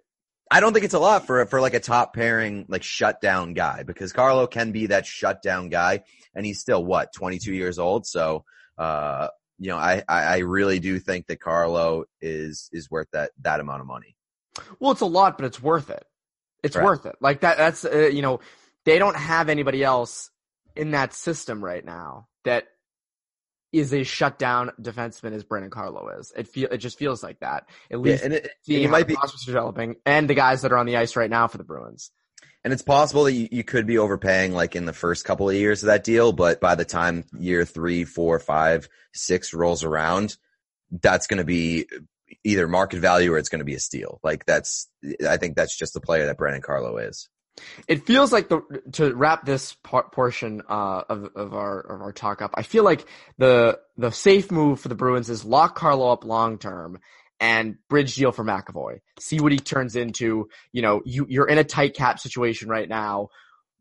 I 0.52 0.60
don't 0.60 0.74
think 0.74 0.84
it's 0.84 0.94
a 0.94 1.00
lot 1.00 1.26
for 1.26 1.46
for 1.46 1.62
like 1.62 1.74
a 1.74 1.80
top 1.80 2.14
pairing 2.14 2.66
like 2.68 2.84
shutdown 2.84 3.54
guy 3.54 3.84
because 3.84 4.12
Carlo 4.12 4.46
can 4.46 4.74
be 4.74 4.88
that 4.88 5.06
shutdown 5.06 5.70
guy, 5.70 6.04
and 6.36 6.46
he's 6.46 6.60
still 6.60 6.84
what 6.84 7.14
22 7.14 7.54
years 7.54 7.80
old. 7.80 8.06
So, 8.06 8.44
uh, 8.78 9.30
you 9.58 9.70
know, 9.70 9.78
I 9.78 10.04
I 10.10 10.40
really 10.40 10.80
do 10.80 11.00
think 11.00 11.28
that 11.28 11.40
Carlo 11.40 12.04
is 12.20 12.70
is 12.74 12.92
worth 12.92 13.08
that 13.14 13.32
that 13.42 13.62
amount 13.62 13.80
of 13.80 13.88
money. 13.88 14.18
Well, 14.82 14.92
it's 14.92 15.02
a 15.02 15.06
lot, 15.06 15.38
but 15.38 15.46
it's 15.46 15.64
worth 15.64 15.90
it. 15.90 16.04
It's 16.64 16.76
right. 16.76 16.86
worth 16.86 17.06
it. 17.06 17.16
Like 17.20 17.42
that. 17.42 17.58
That's 17.58 17.86
uh, 17.86 18.10
you 18.12 18.22
know, 18.22 18.40
they 18.86 19.00
don't 19.00 19.16
have 19.16 19.50
anybody 19.50 19.84
else 19.84 20.30
in 20.76 20.92
that 20.92 21.14
system 21.14 21.64
right 21.64 21.84
now 21.84 22.28
that 22.46 22.68
is 23.72 23.94
a 23.94 24.04
shutdown 24.04 24.72
defenseman 24.82 25.34
as 25.34 25.44
Brandon 25.44 25.72
Carlo 25.72 26.10
is. 26.20 26.34
It 26.36 26.48
feel 26.48 26.70
it 26.72 26.78
just 26.78 26.98
feels 26.98 27.24
like 27.24 27.40
that. 27.40 27.68
At 27.90 28.02
least 28.02 28.22
yeah, 28.22 28.26
and 28.26 28.34
it, 28.34 28.52
seeing 28.64 28.90
might 28.90 29.08
be 29.08 29.16
prospects 29.16 29.48
are 29.48 29.52
developing 29.52 29.96
and 30.06 30.30
the 30.30 30.34
guys 30.34 30.62
that 30.62 30.72
are 30.72 30.78
on 30.78 30.86
the 30.86 30.98
ice 30.98 31.16
right 31.16 31.30
now 31.30 31.48
for 31.48 31.58
the 31.58 31.64
Bruins. 31.64 32.12
And 32.64 32.74
it's 32.74 32.84
possible 32.84 33.24
that 33.24 33.34
you, 33.34 33.48
you 33.52 33.64
could 33.64 33.88
be 33.88 33.98
overpaying 33.98 34.54
like 34.54 34.76
in 34.76 34.86
the 34.86 34.94
first 34.94 35.26
couple 35.26 35.50
of 35.50 35.56
years 35.56 35.82
of 35.82 35.88
that 35.88 36.04
deal, 36.04 36.32
but 36.32 36.60
by 36.60 36.76
the 36.76 36.86
time 36.86 37.24
year 37.40 37.66
three, 37.66 38.04
four, 38.04 38.38
five, 38.38 38.88
six 39.14 39.54
rolls 39.54 39.84
around, 39.84 40.38
that's 40.92 41.26
going 41.26 41.40
to 41.40 41.44
be 41.44 41.88
either 42.44 42.68
market 42.68 43.00
value 43.00 43.34
or 43.34 43.38
it's 43.38 43.50
going 43.50 43.60
to 43.60 43.66
be 43.66 43.76
a 43.76 43.80
steal. 43.80 44.20
Like 44.24 44.46
that's, 44.46 44.90
I 45.28 45.38
think 45.38 45.56
that's 45.56 45.78
just 45.78 45.94
the 45.94 46.02
player 46.02 46.26
that 46.26 46.38
Brandon 46.38 46.62
Carlo 46.62 46.98
is. 46.98 47.30
It 47.88 48.06
feels 48.06 48.32
like 48.32 48.50
the 48.50 48.62
to 48.94 49.14
wrap 49.14 49.46
this 49.46 49.76
par- 49.84 50.10
portion 50.12 50.62
uh, 50.70 51.04
of 51.10 51.30
of 51.36 51.54
our 51.54 51.80
of 51.80 52.02
our 52.02 52.14
talk 52.14 52.42
up. 52.42 52.52
I 52.54 52.64
feel 52.64 52.84
like 52.84 53.06
the 53.38 53.80
the 53.98 54.12
safe 54.12 54.52
move 54.52 54.80
for 54.80 54.88
the 54.88 54.96
Bruins 54.96 55.30
is 55.30 55.44
lock 55.44 55.76
Carlo 55.76 56.12
up 56.12 56.24
long 56.24 56.58
term 56.58 57.00
and 57.40 57.76
bridge 57.90 58.16
deal 58.16 58.32
for 58.32 58.46
McAvoy. 58.46 59.00
See 59.20 59.40
what 59.40 59.52
he 59.52 59.58
turns 59.58 59.96
into. 59.96 60.48
You 60.72 60.82
know, 60.82 61.02
you 61.06 61.26
you're 61.28 61.48
in 61.48 61.58
a 61.58 61.64
tight 61.64 61.94
cap 61.94 62.20
situation 62.20 62.70
right 62.70 62.88
now. 62.88 63.30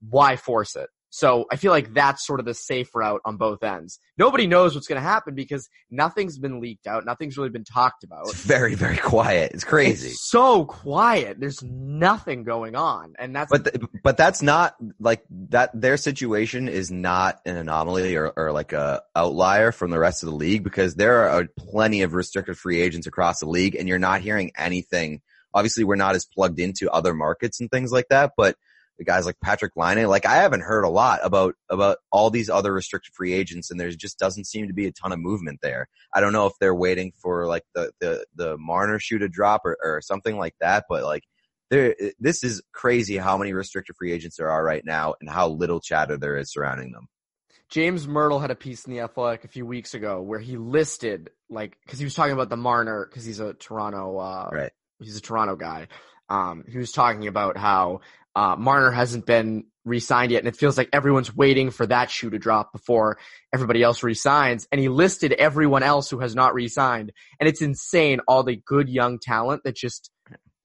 Why 0.00 0.36
force 0.36 0.76
it? 0.76 0.88
So 1.10 1.46
I 1.50 1.56
feel 1.56 1.72
like 1.72 1.92
that's 1.92 2.24
sort 2.24 2.38
of 2.38 2.46
the 2.46 2.54
safe 2.54 2.94
route 2.94 3.20
on 3.24 3.36
both 3.36 3.64
ends. 3.64 3.98
Nobody 4.16 4.46
knows 4.46 4.76
what's 4.76 4.86
going 4.86 5.00
to 5.00 5.06
happen 5.06 5.34
because 5.34 5.68
nothing's 5.90 6.38
been 6.38 6.60
leaked 6.60 6.86
out. 6.86 7.04
Nothing's 7.04 7.36
really 7.36 7.50
been 7.50 7.64
talked 7.64 8.04
about. 8.04 8.28
It's 8.28 8.44
very, 8.44 8.76
very 8.76 8.96
quiet. 8.96 9.50
It's 9.52 9.64
crazy. 9.64 10.10
It's 10.10 10.30
so 10.30 10.64
quiet. 10.64 11.40
There's 11.40 11.62
nothing 11.64 12.44
going 12.44 12.76
on. 12.76 13.14
And 13.18 13.34
that's, 13.34 13.50
but, 13.50 13.64
th- 13.64 13.84
but 14.04 14.16
that's 14.16 14.40
not 14.40 14.76
like 15.00 15.24
that. 15.50 15.70
Their 15.74 15.96
situation 15.96 16.68
is 16.68 16.92
not 16.92 17.40
an 17.44 17.56
anomaly 17.56 18.14
or, 18.14 18.32
or 18.36 18.52
like 18.52 18.72
a 18.72 19.02
outlier 19.16 19.72
from 19.72 19.90
the 19.90 19.98
rest 19.98 20.22
of 20.22 20.28
the 20.28 20.36
league 20.36 20.62
because 20.62 20.94
there 20.94 21.28
are 21.28 21.48
plenty 21.58 22.02
of 22.02 22.14
restricted 22.14 22.56
free 22.56 22.80
agents 22.80 23.08
across 23.08 23.40
the 23.40 23.48
league 23.48 23.74
and 23.74 23.88
you're 23.88 23.98
not 23.98 24.20
hearing 24.20 24.52
anything. 24.56 25.22
Obviously 25.52 25.82
we're 25.82 25.96
not 25.96 26.14
as 26.14 26.24
plugged 26.24 26.60
into 26.60 26.88
other 26.88 27.14
markets 27.14 27.60
and 27.60 27.68
things 27.68 27.90
like 27.90 28.06
that, 28.10 28.34
but 28.36 28.56
the 29.00 29.04
guys 29.04 29.24
like 29.24 29.40
Patrick 29.42 29.72
Laine. 29.76 30.06
Like 30.06 30.26
I 30.26 30.36
haven't 30.36 30.60
heard 30.60 30.84
a 30.84 30.88
lot 30.90 31.20
about 31.22 31.54
about 31.70 31.98
all 32.12 32.28
these 32.28 32.50
other 32.50 32.70
restricted 32.70 33.14
free 33.14 33.32
agents, 33.32 33.70
and 33.70 33.80
there 33.80 33.90
just 33.90 34.18
doesn't 34.18 34.44
seem 34.44 34.68
to 34.68 34.74
be 34.74 34.86
a 34.86 34.92
ton 34.92 35.10
of 35.10 35.18
movement 35.18 35.60
there. 35.62 35.88
I 36.14 36.20
don't 36.20 36.34
know 36.34 36.46
if 36.46 36.52
they're 36.60 36.74
waiting 36.74 37.12
for 37.18 37.46
like 37.46 37.64
the 37.74 37.92
the 37.98 38.26
the 38.34 38.58
Marner 38.58 38.98
shoe 39.00 39.18
to 39.18 39.28
drop 39.28 39.62
or, 39.64 39.78
or 39.82 40.02
something 40.02 40.36
like 40.36 40.54
that, 40.60 40.84
but 40.86 41.02
like 41.02 41.24
there, 41.70 41.96
this 42.18 42.44
is 42.44 42.62
crazy 42.72 43.16
how 43.16 43.38
many 43.38 43.54
restricted 43.54 43.96
free 43.96 44.12
agents 44.12 44.36
there 44.36 44.50
are 44.50 44.62
right 44.62 44.84
now, 44.84 45.14
and 45.18 45.30
how 45.30 45.48
little 45.48 45.80
chatter 45.80 46.18
there 46.18 46.36
is 46.36 46.52
surrounding 46.52 46.92
them. 46.92 47.08
James 47.70 48.06
Mirtle 48.06 48.40
had 48.40 48.50
a 48.50 48.56
piece 48.56 48.84
in 48.84 48.92
the 48.92 49.00
Athletic 49.00 49.44
a 49.44 49.48
few 49.48 49.64
weeks 49.64 49.94
ago 49.94 50.20
where 50.20 50.40
he 50.40 50.58
listed 50.58 51.30
like 51.48 51.78
because 51.86 51.98
he 51.98 52.04
was 52.04 52.14
talking 52.14 52.34
about 52.34 52.50
the 52.50 52.56
Marner 52.58 53.06
because 53.08 53.24
he's 53.24 53.40
a 53.40 53.54
Toronto 53.54 54.18
uh, 54.18 54.50
right. 54.52 54.72
He's 54.98 55.16
a 55.16 55.22
Toronto 55.22 55.56
guy. 55.56 55.88
Um, 56.28 56.64
he 56.68 56.78
was 56.78 56.92
talking 56.92 57.26
about 57.26 57.56
how 57.56 58.02
uh, 58.34 58.56
Marner 58.56 58.90
hasn't 58.90 59.26
been 59.26 59.64
re-signed 59.84 60.30
yet, 60.30 60.38
and 60.38 60.48
it 60.48 60.56
feels 60.56 60.76
like 60.76 60.88
everyone's 60.92 61.34
waiting 61.34 61.70
for 61.70 61.86
that 61.86 62.10
shoe 62.10 62.30
to 62.30 62.38
drop 62.38 62.72
before 62.72 63.18
everybody 63.52 63.82
else 63.82 64.02
re-signs. 64.02 64.68
And 64.70 64.80
he 64.80 64.88
listed 64.88 65.32
everyone 65.32 65.82
else 65.82 66.10
who 66.10 66.20
has 66.20 66.34
not 66.34 66.54
re-signed, 66.54 67.12
and 67.38 67.48
it's 67.48 67.62
insane. 67.62 68.20
All 68.28 68.42
the 68.42 68.56
good 68.56 68.88
young 68.88 69.18
talent 69.18 69.62
that 69.64 69.76
just 69.76 70.10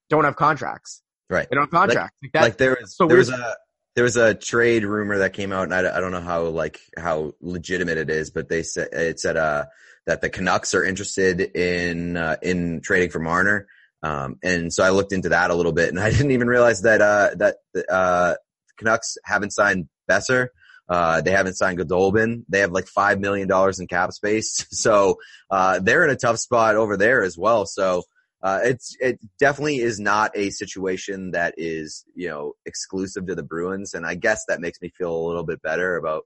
don't 0.09 0.25
have 0.25 0.35
contracts. 0.35 1.01
Right. 1.29 1.47
They 1.49 1.55
don't 1.55 1.63
have 1.63 1.71
contracts. 1.71 2.17
Like, 2.21 2.31
like, 2.33 2.41
like 2.43 2.57
there 2.57 2.77
was 2.79 2.95
so 2.95 3.07
there 3.07 3.17
was 3.17 3.29
a 3.29 3.55
there 3.95 4.03
was 4.03 4.17
a 4.17 4.33
trade 4.35 4.83
rumor 4.83 5.19
that 5.19 5.33
came 5.33 5.51
out, 5.51 5.63
and 5.63 5.73
I, 5.73 5.97
I 5.97 5.99
don't 5.99 6.11
know 6.11 6.21
how 6.21 6.43
like 6.43 6.79
how 6.97 7.33
legitimate 7.41 7.97
it 7.97 8.09
is, 8.09 8.29
but 8.29 8.49
they 8.49 8.61
said 8.63 8.89
it 8.91 9.19
said 9.19 9.37
uh 9.37 9.65
that 10.05 10.21
the 10.21 10.29
Canucks 10.29 10.75
are 10.75 10.83
interested 10.83 11.41
in 11.41 12.15
uh, 12.17 12.35
in 12.41 12.81
trading 12.81 13.09
for 13.09 13.19
Marner. 13.19 13.67
Um, 14.03 14.37
and 14.43 14.71
so 14.71 14.83
I 14.83 14.89
looked 14.89 15.13
into 15.13 15.29
that 15.29 15.51
a 15.51 15.55
little 15.55 15.71
bit 15.71 15.89
and 15.89 15.99
I 15.99 16.09
didn't 16.11 16.31
even 16.31 16.47
realize 16.47 16.81
that, 16.81 17.01
uh, 17.01 17.31
that, 17.35 17.57
uh, 17.89 18.35
Canucks 18.77 19.17
haven't 19.23 19.51
signed 19.51 19.87
Boeser. 20.09 20.47
Uh, 20.87 21.21
they 21.21 21.31
haven't 21.31 21.55
signed 21.55 21.79
Goldobin. 21.79 22.43
They 22.47 22.59
have 22.59 22.71
like 22.71 22.85
$5 22.85 23.19
million 23.19 23.49
in 23.79 23.87
cap 23.87 24.11
space. 24.11 24.65
So, 24.71 25.17
uh, 25.49 25.79
they're 25.79 26.03
in 26.03 26.11
a 26.11 26.15
tough 26.15 26.37
spot 26.37 26.75
over 26.75 26.97
there 26.97 27.23
as 27.23 27.37
well. 27.37 27.65
So, 27.65 28.03
uh, 28.43 28.59
it's, 28.63 28.95
it 28.99 29.19
definitely 29.39 29.77
is 29.77 29.99
not 29.99 30.31
a 30.35 30.51
situation 30.51 31.31
that 31.31 31.55
is, 31.57 32.05
you 32.13 32.27
know, 32.27 32.53
exclusive 32.67 33.25
to 33.25 33.33
the 33.33 33.41
Bruins. 33.41 33.95
And 33.95 34.05
I 34.05 34.13
guess 34.13 34.43
that 34.47 34.61
makes 34.61 34.79
me 34.81 34.91
feel 34.95 35.15
a 35.15 35.25
little 35.27 35.43
bit 35.43 35.63
better 35.63 35.95
about 35.95 36.25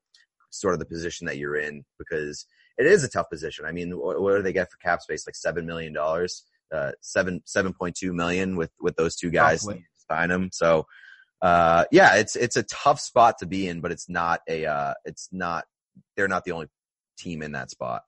sort 0.50 0.74
of 0.74 0.80
the 0.80 0.86
position 0.86 1.28
that 1.28 1.38
you're 1.38 1.56
in 1.56 1.86
because 1.98 2.46
it 2.78 2.86
is 2.86 3.04
a 3.04 3.10
tough 3.10 3.30
position. 3.30 3.66
I 3.66 3.72
mean, 3.72 3.98
what, 3.98 4.22
what 4.22 4.36
do 4.36 4.42
they 4.42 4.54
get 4.54 4.72
for 4.72 4.78
cap 4.78 5.02
space? 5.02 5.26
Like 5.28 5.36
$7 5.36 5.64
million 5.66 5.96
uh, 6.74 6.92
seven 7.02 7.42
seven 7.46 7.74
point 7.74 7.96
two 7.96 8.14
million 8.14 8.56
with 8.56 8.72
with 8.80 8.96
those 8.96 9.16
two 9.16 9.30
guys 9.30 9.66
Roughly. 9.66 9.86
sign 10.10 10.30
them. 10.30 10.50
So 10.52 10.86
uh, 11.42 11.86
yeah, 11.92 12.16
it's 12.16 12.36
it's 12.36 12.56
a 12.56 12.64
tough 12.64 13.00
spot 13.00 13.36
to 13.40 13.46
be 13.46 13.68
in, 13.68 13.82
but 13.82 13.92
it's 13.92 14.10
not 14.10 14.42
a 14.48 14.66
uh, 14.66 14.94
it's 15.06 15.30
not 15.32 15.66
they're 16.16 16.28
not 16.28 16.44
the 16.44 16.52
only 16.52 16.68
team 17.18 17.42
in 17.42 17.54
that 17.54 17.70
spot. 17.70 18.04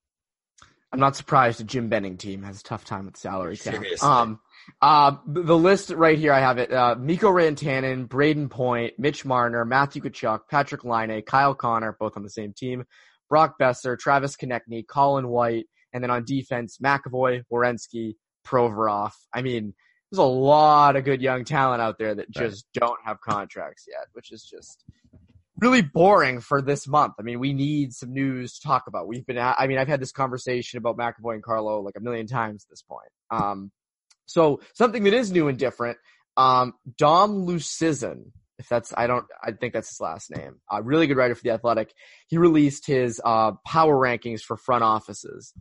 I'm 0.93 0.99
not 0.99 1.15
surprised 1.15 1.59
the 1.59 1.63
Jim 1.63 1.87
Benning 1.87 2.17
team 2.17 2.43
has 2.43 2.59
a 2.59 2.63
tough 2.63 2.83
time 2.83 3.05
with 3.05 3.15
salary 3.15 3.55
cap. 3.55 3.81
Um, 4.01 4.41
uh, 4.81 5.15
the 5.25 5.57
list 5.57 5.91
right 5.91 6.19
here, 6.19 6.33
I 6.33 6.41
have 6.41 6.57
it. 6.57 6.71
Uh, 6.71 6.95
Mikko 6.99 7.29
Rantanen, 7.29 8.09
Brayden 8.09 8.49
Point, 8.49 8.95
Mitch 8.99 9.23
Marner, 9.23 9.63
Matthew 9.63 10.01
Tkachuk, 10.01 10.41
Patrick 10.49 10.83
Laine, 10.83 11.21
Kyle 11.21 11.55
Connor, 11.55 11.95
both 11.97 12.17
on 12.17 12.23
the 12.23 12.29
same 12.29 12.51
team, 12.51 12.83
Brock 13.29 13.55
Boeser, 13.57 13.97
Travis 13.97 14.35
Konecny, 14.35 14.85
Colin 14.85 15.29
White, 15.29 15.67
and 15.93 16.03
then 16.03 16.11
on 16.11 16.25
defense, 16.25 16.77
McAvoy, 16.83 17.43
Werenski, 17.49 18.15
Provorov. 18.45 19.11
I 19.33 19.41
mean, 19.41 19.73
there's 20.11 20.19
a 20.19 20.23
lot 20.23 20.95
of 20.95 21.05
good 21.05 21.21
young 21.21 21.45
talent 21.45 21.81
out 21.81 21.97
there 21.97 22.15
that 22.15 22.29
just 22.29 22.65
right. 22.75 22.87
don't 22.87 22.99
have 23.05 23.21
contracts 23.21 23.85
yet, 23.87 24.07
which 24.13 24.31
is 24.31 24.43
just 24.43 24.83
really 25.61 25.81
boring 25.81 26.41
for 26.41 26.61
this 26.61 26.87
month. 26.87 27.13
I 27.19 27.21
mean, 27.21 27.39
we 27.39 27.53
need 27.53 27.93
some 27.93 28.13
news 28.13 28.59
to 28.59 28.67
talk 28.67 28.87
about. 28.87 29.07
We've 29.07 29.25
been, 29.25 29.37
I 29.37 29.67
mean, 29.67 29.77
I've 29.77 29.87
had 29.87 30.01
this 30.01 30.11
conversation 30.11 30.77
about 30.77 30.97
McAvoy 30.97 31.35
and 31.35 31.43
Carlo 31.43 31.81
like 31.81 31.95
a 31.95 32.01
million 32.01 32.27
times 32.27 32.65
at 32.65 32.69
this 32.69 32.81
point. 32.81 33.09
Um, 33.29 33.71
so 34.25 34.61
something 34.73 35.03
that 35.03 35.13
is 35.13 35.31
new 35.31 35.47
and 35.47 35.57
different, 35.57 35.97
um, 36.35 36.73
Dom 36.97 37.45
Luszczyszyn, 37.45 38.31
if 38.57 38.67
that's, 38.67 38.93
I 38.95 39.07
don't, 39.07 39.25
I 39.43 39.51
think 39.51 39.73
that's 39.73 39.89
his 39.89 40.01
last 40.01 40.31
name. 40.31 40.55
A 40.71 40.75
uh, 40.75 40.79
really 40.81 41.07
good 41.07 41.17
writer 41.17 41.35
for 41.35 41.43
the 41.43 41.51
Athletic. 41.51 41.93
He 42.27 42.37
released 42.37 42.87
his 42.87 43.21
uh, 43.23 43.53
power 43.65 43.95
rankings 43.95 44.41
for 44.41 44.57
front 44.57 44.83
offices, 44.83 45.53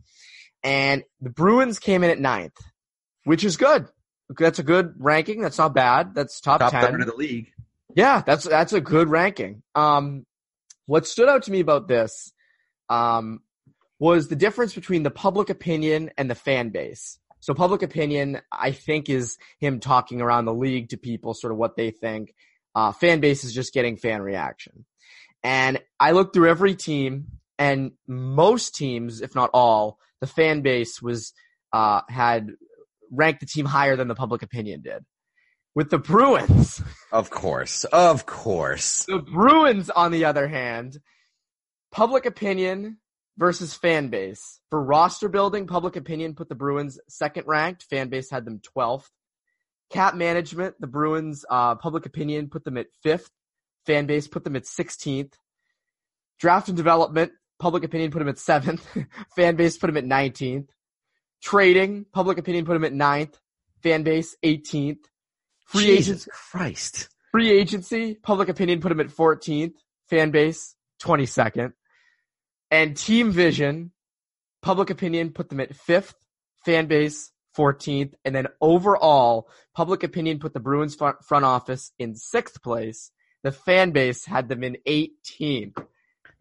and 0.63 1.03
the 1.19 1.29
Bruins 1.29 1.79
came 1.79 2.03
in 2.03 2.09
at 2.09 2.19
ninth 2.19 2.57
which 3.23 3.43
is 3.43 3.57
good. 3.57 3.87
That's 4.37 4.59
a 4.59 4.63
good 4.63 4.93
ranking. 4.97 5.41
That's 5.41 5.57
not 5.57 5.73
bad. 5.73 6.15
That's 6.15 6.39
top, 6.39 6.59
top 6.59 6.71
10 6.71 7.01
of 7.01 7.07
the 7.07 7.15
league. 7.15 7.51
Yeah, 7.95 8.23
that's 8.25 8.45
that's 8.45 8.71
a 8.71 8.79
good 8.79 9.09
ranking. 9.09 9.63
Um, 9.75 10.25
what 10.85 11.05
stood 11.05 11.27
out 11.27 11.43
to 11.43 11.51
me 11.51 11.59
about 11.59 11.89
this 11.89 12.31
um, 12.89 13.41
was 13.99 14.29
the 14.29 14.37
difference 14.37 14.73
between 14.73 15.03
the 15.03 15.11
public 15.11 15.49
opinion 15.49 16.11
and 16.17 16.29
the 16.29 16.35
fan 16.35 16.69
base. 16.69 17.19
So 17.41 17.53
public 17.53 17.81
opinion, 17.81 18.39
I 18.51 18.71
think, 18.71 19.09
is 19.09 19.37
him 19.59 19.81
talking 19.81 20.21
around 20.21 20.45
the 20.45 20.53
league 20.53 20.89
to 20.89 20.97
people, 20.97 21.33
sort 21.33 21.51
of 21.51 21.57
what 21.57 21.75
they 21.75 21.91
think. 21.91 22.33
Uh, 22.73 22.93
fan 22.93 23.19
base 23.19 23.43
is 23.43 23.53
just 23.53 23.73
getting 23.73 23.97
fan 23.97 24.21
reaction. 24.21 24.85
And 25.43 25.79
I 25.99 26.11
looked 26.11 26.33
through 26.33 26.49
every 26.49 26.75
team, 26.75 27.39
and 27.59 27.91
most 28.07 28.75
teams, 28.75 29.21
if 29.21 29.35
not 29.35 29.49
all, 29.53 29.97
the 30.21 30.27
fan 30.27 30.61
base 30.61 31.01
was 31.01 31.33
uh, 31.73 32.01
had 32.07 32.51
ranked 33.11 33.41
the 33.41 33.45
team 33.45 33.65
higher 33.65 33.95
than 33.95 34.07
the 34.07 34.15
public 34.15 34.43
opinion 34.43 34.81
did. 34.81 35.03
With 35.75 35.89
the 35.89 35.99
Bruins. 35.99 36.81
Of 37.11 37.29
course. 37.29 37.83
Of 37.83 38.25
course. 38.25 39.03
The 39.03 39.19
Bruins, 39.19 39.89
on 39.89 40.13
the 40.13 40.23
other 40.23 40.47
hand, 40.47 40.97
public 41.91 42.25
opinion 42.25 42.99
versus 43.37 43.73
fan 43.73 44.07
base. 44.07 44.61
For 44.69 44.81
roster 44.81 45.27
building, 45.27 45.67
public 45.67 45.97
opinion 45.97 46.35
put 46.35 46.47
the 46.47 46.55
Bruins 46.55 47.01
second 47.09 47.47
ranked. 47.47 47.83
Fan 47.83 48.07
base 48.07 48.29
had 48.31 48.45
them 48.45 48.61
12th. 48.77 49.09
Cap 49.91 50.15
management, 50.15 50.75
the 50.79 50.87
Bruins, 50.87 51.43
uh, 51.49 51.75
public 51.75 52.05
opinion 52.05 52.47
put 52.47 52.63
them 52.63 52.77
at 52.77 52.87
fifth. 53.03 53.29
Fan 53.85 54.05
base 54.05 54.29
put 54.29 54.45
them 54.45 54.55
at 54.55 54.63
16th. 54.63 55.33
Draft 56.39 56.69
and 56.69 56.77
development, 56.77 57.33
public 57.61 57.83
opinion 57.83 58.09
put 58.11 58.19
them 58.19 58.27
at 58.27 58.39
seventh. 58.39 58.85
fan 59.35 59.55
base 59.55 59.77
put 59.77 59.87
them 59.87 59.97
at 59.97 60.03
19th. 60.03 60.67
Trading, 61.41 62.05
public 62.11 62.37
opinion 62.39 62.65
put 62.65 62.75
him 62.75 62.83
at 62.83 62.91
ninth. 62.91 63.39
Fan 63.83 64.03
base, 64.03 64.35
18th. 64.43 65.05
Free 65.65 65.85
Jesus 65.85 66.07
agents, 66.07 66.27
Christ. 66.31 67.09
Free 67.31 67.51
agency, 67.51 68.15
public 68.15 68.49
opinion 68.49 68.81
put 68.81 68.91
him 68.91 68.99
at 68.99 69.07
14th. 69.07 69.75
Fan 70.09 70.31
base, 70.31 70.75
22nd. 71.01 71.73
And 72.69 72.97
team 72.97 73.31
vision, 73.31 73.91
public 74.61 74.89
opinion 74.89 75.31
put 75.31 75.49
them 75.49 75.59
at 75.59 75.75
fifth. 75.75 76.15
Fan 76.65 76.87
base, 76.87 77.31
14th. 77.57 78.13
And 78.25 78.35
then 78.35 78.47
overall, 78.59 79.49
public 79.75 80.03
opinion 80.03 80.39
put 80.39 80.53
the 80.53 80.59
Bruins 80.59 80.95
front 80.95 81.45
office 81.45 81.91
in 81.99 82.15
sixth 82.15 82.61
place. 82.61 83.11
The 83.43 83.51
fan 83.51 83.91
base 83.91 84.25
had 84.25 84.49
them 84.49 84.63
in 84.63 84.77
18th. 84.87 85.77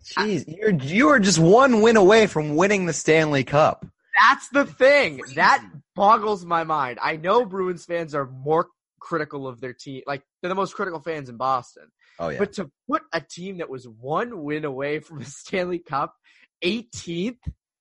Jeez, 0.04 0.44
you're 0.46 0.70
you're 0.70 1.18
just 1.18 1.38
one 1.38 1.82
win 1.82 1.96
away 1.96 2.26
from 2.26 2.56
winning 2.56 2.86
the 2.86 2.92
Stanley 2.92 3.44
Cup. 3.44 3.86
That's 4.16 4.48
the 4.48 4.64
thing. 4.64 5.20
That 5.34 5.64
boggles 5.94 6.44
my 6.44 6.64
mind. 6.64 6.98
I 7.02 7.16
know 7.16 7.44
Bruins 7.44 7.84
fans 7.84 8.14
are 8.14 8.26
more 8.26 8.68
critical 9.00 9.46
of 9.46 9.60
their 9.60 9.72
team. 9.72 10.02
Like 10.06 10.22
they're 10.40 10.48
the 10.48 10.54
most 10.54 10.74
critical 10.74 11.00
fans 11.00 11.28
in 11.28 11.36
Boston. 11.36 11.84
Oh 12.18 12.28
yeah. 12.28 12.38
But 12.38 12.54
to 12.54 12.70
put 12.88 13.02
a 13.12 13.20
team 13.20 13.58
that 13.58 13.70
was 13.70 13.88
one 13.88 14.42
win 14.42 14.64
away 14.64 15.00
from 15.00 15.18
the 15.20 15.24
Stanley 15.24 15.78
Cup, 15.78 16.14
18th, 16.62 17.38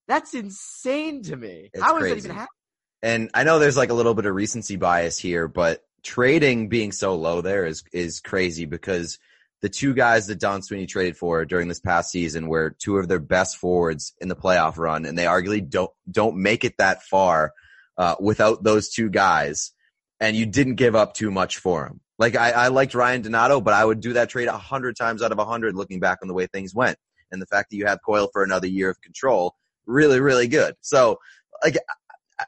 that's 0.07 0.33
insane 0.33 1.23
to 1.23 1.35
me. 1.35 1.69
It's 1.73 1.83
How 1.83 1.97
is 1.97 2.09
that 2.09 2.17
even 2.17 2.31
happening? 2.31 2.47
And 3.01 3.29
I 3.33 3.43
know 3.43 3.59
there's 3.59 3.77
like 3.77 3.91
a 3.91 3.93
little 3.93 4.13
bit 4.13 4.25
of 4.25 4.35
recency 4.35 4.75
bias 4.75 5.17
here, 5.17 5.47
but 5.47 5.83
trading 6.03 6.69
being 6.69 6.91
so 6.91 7.15
low 7.15 7.41
there 7.41 7.65
is 7.65 7.83
is 7.91 8.19
crazy 8.19 8.65
because 8.65 9.19
the 9.61 9.69
two 9.69 9.93
guys 9.93 10.27
that 10.27 10.39
Don 10.39 10.61
Sweeney 10.61 10.85
traded 10.85 11.17
for 11.17 11.45
during 11.45 11.67
this 11.67 11.79
past 11.79 12.11
season 12.11 12.47
were 12.47 12.75
two 12.79 12.97
of 12.97 13.07
their 13.07 13.19
best 13.19 13.57
forwards 13.57 14.13
in 14.19 14.29
the 14.29 14.35
playoff 14.35 14.77
run, 14.77 15.05
and 15.05 15.17
they 15.17 15.25
arguably 15.25 15.67
don't 15.67 15.91
don't 16.09 16.37
make 16.37 16.63
it 16.63 16.77
that 16.77 17.03
far 17.03 17.53
uh, 17.97 18.15
without 18.19 18.63
those 18.63 18.89
two 18.89 19.09
guys. 19.09 19.71
And 20.21 20.35
you 20.35 20.45
didn't 20.45 20.75
give 20.75 20.95
up 20.95 21.13
too 21.13 21.31
much 21.31 21.57
for 21.57 21.85
them. 21.85 22.01
Like 22.17 22.35
I, 22.35 22.51
I 22.51 22.67
liked 22.67 22.93
Ryan 22.93 23.21
Donato, 23.21 23.61
but 23.61 23.73
I 23.73 23.83
would 23.83 24.01
do 24.01 24.13
that 24.13 24.29
trade 24.29 24.47
a 24.47 24.57
hundred 24.57 24.97
times 24.97 25.21
out 25.21 25.31
of 25.31 25.39
a 25.39 25.45
hundred, 25.45 25.75
looking 25.75 25.99
back 25.99 26.19
on 26.21 26.27
the 26.27 26.33
way 26.33 26.47
things 26.47 26.73
went, 26.73 26.97
and 27.31 27.41
the 27.41 27.45
fact 27.45 27.69
that 27.69 27.77
you 27.77 27.85
have 27.85 27.99
Coyle 28.05 28.29
for 28.31 28.43
another 28.43 28.67
year 28.67 28.89
of 28.89 29.01
control, 29.01 29.55
really, 29.85 30.19
really 30.19 30.47
good. 30.47 30.75
So, 30.81 31.19
like 31.63 31.77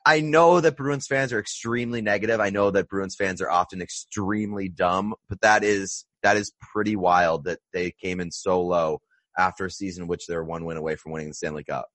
I 0.06 0.22
know 0.22 0.62
that 0.62 0.78
Bruins 0.78 1.08
fans 1.08 1.34
are 1.34 1.40
extremely 1.40 2.02
negative. 2.02 2.40
I 2.40 2.50
know 2.50 2.72
that 2.72 2.88
Bruins 2.88 3.16
fans 3.16 3.42
are 3.42 3.50
often 3.50 3.82
extremely 3.82 4.70
dumb, 4.70 5.16
but 5.28 5.42
that 5.42 5.64
is 5.64 6.06
that 6.24 6.38
is 6.38 6.54
pretty 6.74 6.96
wild 6.96 7.46
that 7.46 7.60
they 7.74 7.92
came 7.92 8.20
in 8.20 8.32
so 8.32 8.62
low 8.62 9.00
after 9.38 9.66
a 9.66 9.72
season 9.72 10.04
in 10.04 10.08
which 10.08 10.28
they're 10.28 10.44
one 10.44 10.66
win 10.66 10.78
away 10.78 10.96
from 10.96 11.12
winning 11.12 11.30
the 11.30 11.34
Stanley 11.34 11.64
Cup. 11.64 11.88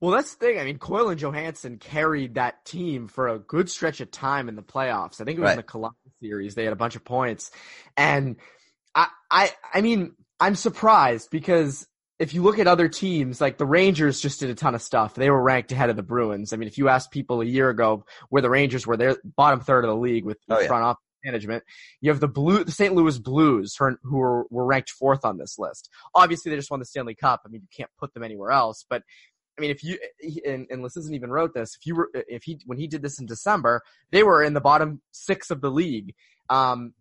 Well, 0.00 0.10
that's 0.10 0.34
the 0.34 0.44
thing. 0.46 0.58
I 0.58 0.64
mean, 0.64 0.78
Coyle 0.78 1.08
and 1.08 1.20
Johansson 1.20 1.78
carried 1.78 2.34
that 2.34 2.64
team 2.64 3.08
for 3.08 3.28
a 3.28 3.38
good 3.38 3.70
stretch 3.70 4.00
of 4.00 4.10
time 4.10 4.48
in 4.48 4.56
the 4.56 4.62
playoffs. 4.62 5.20
I 5.20 5.24
think 5.24 5.38
it 5.38 5.42
was 5.42 5.52
in 5.52 5.56
the 5.56 5.62
Columbus 5.62 5.96
series. 6.20 6.54
They 6.54 6.64
had 6.64 6.72
a 6.72 6.76
bunch 6.76 6.96
of 6.96 7.04
points. 7.04 7.50
And 7.96 8.36
I, 8.94 9.08
I, 9.30 9.50
I 9.72 9.80
mean, 9.80 10.14
I'm 10.40 10.56
surprised 10.56 11.30
because 11.30 11.86
if 12.18 12.34
you 12.34 12.42
look 12.42 12.58
at 12.58 12.66
other 12.66 12.88
teams, 12.88 13.40
like 13.40 13.56
the 13.56 13.64
Rangers 13.64 14.20
just 14.20 14.40
did 14.40 14.50
a 14.50 14.54
ton 14.54 14.74
of 14.74 14.82
stuff. 14.82 15.14
They 15.14 15.30
were 15.30 15.40
ranked 15.42 15.72
ahead 15.72 15.90
of 15.90 15.96
the 15.96 16.02
Bruins. 16.02 16.52
I 16.52 16.56
mean, 16.56 16.68
if 16.68 16.76
you 16.76 16.88
asked 16.88 17.10
people 17.10 17.40
a 17.40 17.44
year 17.46 17.70
ago 17.70 18.04
where 18.28 18.42
the 18.42 18.50
Rangers 18.50 18.86
were, 18.86 18.96
they're 18.96 19.16
bottom 19.24 19.60
third 19.60 19.84
of 19.84 19.88
the 19.88 19.96
league 19.96 20.24
with 20.24 20.38
Oh, 20.50 20.60
yeah. 20.60 20.66
front 20.66 20.84
office 20.84 21.00
management. 21.24 21.64
You 22.00 22.10
have 22.10 22.20
the 22.20 22.28
blue, 22.28 22.64
the 22.64 22.72
St. 22.72 22.94
Louis 22.94 23.18
Blues, 23.18 23.76
who 23.76 24.16
were, 24.16 24.46
were 24.50 24.64
ranked 24.64 24.90
fourth 24.90 25.24
on 25.24 25.38
this 25.38 25.58
list. 25.58 25.88
Obviously, 26.14 26.50
they 26.50 26.56
just 26.56 26.70
won 26.70 26.80
the 26.80 26.86
Stanley 26.86 27.14
Cup. 27.14 27.42
I 27.44 27.48
mean, 27.48 27.62
you 27.62 27.68
can't 27.74 27.90
put 27.98 28.14
them 28.14 28.22
anywhere 28.22 28.50
else. 28.50 28.84
But 28.88 29.02
I 29.56 29.60
mean, 29.60 29.70
if 29.70 29.84
you 29.84 29.98
and, 30.44 30.66
and 30.70 30.82
Luszczyszyn 30.82 31.14
even 31.14 31.30
wrote 31.30 31.54
this, 31.54 31.76
if 31.80 31.86
you 31.86 31.94
were, 31.94 32.10
if 32.14 32.44
he 32.44 32.60
when 32.66 32.78
he 32.78 32.86
did 32.86 33.02
this 33.02 33.18
in 33.18 33.26
December, 33.26 33.82
they 34.10 34.22
were 34.22 34.42
in 34.42 34.54
the 34.54 34.60
bottom 34.60 35.00
six 35.12 35.50
of 35.50 35.60
the 35.60 35.70
league. 35.70 36.14
Um, 36.50 36.94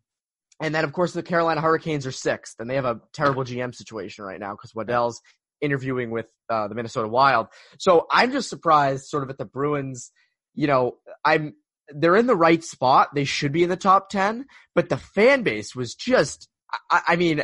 and 0.61 0.73
then 0.73 0.83
of 0.83 0.93
course 0.93 1.13
the 1.13 1.23
Carolina 1.23 1.61
Hurricanes 1.61 2.05
are 2.05 2.11
sixth, 2.11 2.59
and 2.59 2.69
they 2.69 2.75
have 2.75 2.85
a 2.85 3.01
terrible 3.11 3.43
GM 3.43 3.73
situation 3.73 4.23
right 4.23 4.39
now 4.39 4.51
because 4.51 4.73
Waddell's 4.75 5.21
interviewing 5.61 6.11
with 6.11 6.27
uh, 6.49 6.67
the 6.67 6.75
Minnesota 6.75 7.07
Wild. 7.07 7.47
So 7.79 8.05
I'm 8.11 8.31
just 8.31 8.49
surprised, 8.49 9.05
sort 9.05 9.23
of 9.23 9.29
at 9.29 9.37
the 9.37 9.45
Bruins. 9.45 10.11
You 10.53 10.67
know, 10.67 10.97
I'm 11.25 11.55
they're 11.89 12.15
in 12.15 12.27
the 12.27 12.35
right 12.35 12.63
spot. 12.63 13.09
They 13.13 13.25
should 13.25 13.51
be 13.51 13.63
in 13.63 13.69
the 13.69 13.75
top 13.77 14.09
ten, 14.09 14.45
but 14.75 14.89
the 14.89 14.97
fan 14.97 15.43
base 15.43 15.75
was 15.75 15.95
just. 15.95 16.47
I, 16.89 17.01
I 17.09 17.15
mean, 17.15 17.43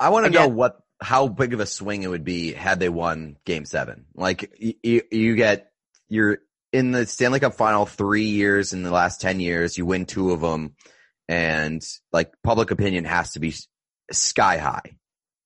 I 0.00 0.08
want 0.10 0.26
to 0.26 0.30
know 0.32 0.48
what 0.48 0.76
how 1.00 1.28
big 1.28 1.54
of 1.54 1.60
a 1.60 1.66
swing 1.66 2.02
it 2.02 2.08
would 2.10 2.24
be 2.24 2.52
had 2.52 2.80
they 2.80 2.88
won 2.88 3.36
Game 3.44 3.64
Seven. 3.64 4.06
Like 4.14 4.52
you, 4.58 5.02
you, 5.10 5.36
get 5.36 5.70
you're 6.08 6.38
in 6.72 6.90
the 6.90 7.06
Stanley 7.06 7.38
Cup 7.40 7.54
final 7.54 7.86
three 7.86 8.24
years 8.24 8.72
in 8.72 8.82
the 8.82 8.90
last 8.90 9.20
ten 9.20 9.38
years. 9.40 9.78
You 9.78 9.86
win 9.86 10.06
two 10.06 10.32
of 10.32 10.40
them, 10.40 10.74
and 11.28 11.86
like 12.12 12.32
public 12.42 12.70
opinion 12.70 13.04
has 13.04 13.32
to 13.32 13.40
be 13.40 13.54
sky 14.10 14.58
high. 14.58 14.96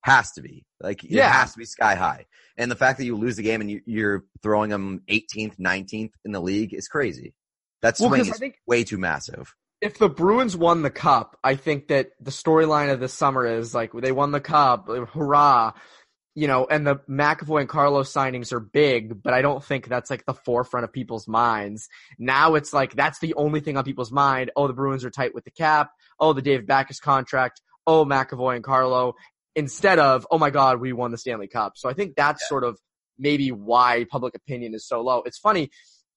Has 0.02 0.33
to 0.33 0.43
be 0.43 0.64
like 0.81 1.05
it 1.05 1.11
Yeah. 1.11 1.31
has 1.31 1.52
to 1.52 1.59
be 1.59 1.64
sky 1.64 1.95
high. 1.95 2.26
And 2.57 2.71
the 2.71 2.76
fact 2.76 2.99
that 2.99 3.05
you 3.05 3.17
lose 3.17 3.37
the 3.37 3.43
game 3.43 3.61
and 3.61 3.71
you, 3.71 3.80
you're 3.87 4.25
throwing 4.43 4.69
them 4.71 5.02
18th, 5.08 5.58
19th 5.58 6.11
in 6.25 6.32
the 6.32 6.41
league 6.41 6.75
is 6.75 6.87
crazy. 6.89 7.35
That 7.82 7.97
Well, 8.00 8.14
is 8.14 8.30
I 8.30 8.34
think- 8.34 8.56
way 8.66 8.84
too 8.84 8.99
massive. 8.99 9.54
if 9.80 9.99
the 9.99 10.08
Bruins 10.08 10.56
won 10.56 10.82
the 10.82 10.90
cup, 10.90 11.36
I 11.42 11.56
think 11.56 11.88
that 11.88 12.10
the 12.21 12.30
storyline 12.30 12.92
of 12.92 13.00
this 13.00 13.12
summer 13.12 13.45
is 13.45 13.75
like 13.75 13.92
they 13.92 14.12
won 14.12 14.30
the 14.30 14.40
cup, 14.40 14.86
hurrah, 14.88 15.73
you 16.36 16.47
know, 16.47 16.64
and 16.71 16.86
the 16.86 16.97
McAvoy 17.10 17.60
and 17.60 17.68
Carlos 17.68 18.10
signings 18.12 18.52
are 18.52 18.60
big, 18.60 19.21
but 19.23 19.34
I 19.34 19.42
don't 19.42 19.62
think 19.62 19.88
that's 19.88 20.08
like 20.08 20.25
the 20.25 20.32
forefront 20.34 20.84
of 20.84 20.92
people's 20.92 21.26
minds. 21.28 21.88
Now 22.18 22.54
it's 22.54 22.73
like 22.73 22.95
that's 22.95 23.18
the 23.18 23.34
only 23.34 23.60
thing 23.60 23.76
on 23.76 23.84
people's 23.84 24.12
mind. 24.12 24.50
Oh, 24.56 24.66
the 24.68 24.73
Bruins 24.73 25.04
are 25.04 25.10
tight 25.10 25.34
with 25.34 25.45
the 25.45 25.50
cap. 25.50 25.90
Oh, 26.21 26.32
the 26.32 26.40
David 26.42 26.66
Backes 26.66 27.00
contract. 27.00 27.60
Oh, 27.86 28.04
McAvoy 28.04 28.54
and 28.54 28.64
Carlo. 28.64 29.14
Instead 29.56 29.99
of, 29.99 30.26
oh 30.30 30.38
my 30.38 30.49
God, 30.50 30.80
we 30.80 30.92
won 30.95 31.10
the 31.10 31.18
Stanley 31.18 31.49
Cup. 31.49 31.73
So 31.76 31.88
I 31.90 31.92
think 31.92 32.14
that's 32.16 32.49
sort 32.49 32.62
of 32.64 32.78
maybe 33.18 33.50
why 33.52 34.06
public 34.10 34.34
opinion 34.36 34.75
is 34.75 34.86
so 34.86 35.02
low. 35.02 35.23
It's 35.26 35.38
funny. 35.38 35.71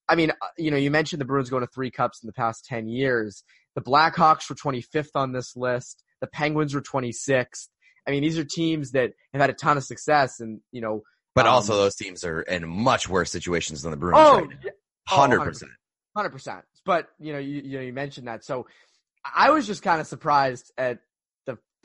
I 0.08 0.15
mean, 0.15 0.32
uh, 0.32 0.48
you 0.58 0.72
know, 0.72 0.78
you 0.78 0.91
mentioned 0.91 1.20
the 1.20 1.26
Bruins 1.26 1.50
going 1.50 1.62
to 1.65 1.72
three 1.74 1.91
cups 1.91 2.22
in 2.24 2.28
the 2.28 2.34
past 2.34 2.65
10 2.65 2.88
years. 2.88 3.44
The 3.76 3.82
Blackhawks 3.82 4.50
were 4.50 4.56
25th 4.56 5.15
on 5.15 5.32
this 5.34 5.56
list. 5.56 6.04
The 6.22 6.28
Penguins 6.28 6.74
were 6.74 6.82
26th. 6.82 7.68
I 8.08 8.12
mean, 8.12 8.22
these 8.22 8.38
are 8.38 8.44
teams 8.46 8.91
that 8.91 9.12
have 9.34 9.41
had 9.41 9.50
a 9.50 9.54
ton 9.54 9.78
of 9.78 9.84
success 9.84 10.39
and, 10.39 10.62
you 10.72 10.82
know, 10.82 11.02
But 11.34 11.48
Um, 11.48 11.54
also 11.54 11.76
those 11.76 11.96
teams 11.96 12.24
are 12.24 12.41
in 12.41 12.68
much 12.68 13.10
worse 13.10 13.32
situations 13.32 13.82
than 13.82 13.91
the 13.91 13.98
Bruins 13.98 14.20
oh, 14.30 14.39
right 14.39 14.50
now. 14.50 14.56
yeah, 14.63 14.72
Hundred 15.08 15.41
percent. 15.41 15.72
hundred 16.15 16.30
percent. 16.30 16.63
But 16.86 17.10
you 17.20 17.34
know, 17.34 17.39
you 17.39 17.62
you 17.63 17.78
know, 17.78 17.84
you 17.84 17.94
mentioned 17.94 18.28
that, 18.28 18.44
so 18.46 18.68
I 19.36 19.50
was 19.50 19.65
just 19.68 19.82
kind 19.84 20.00
of 20.00 20.08
surprised 20.08 20.72
at 20.78 21.00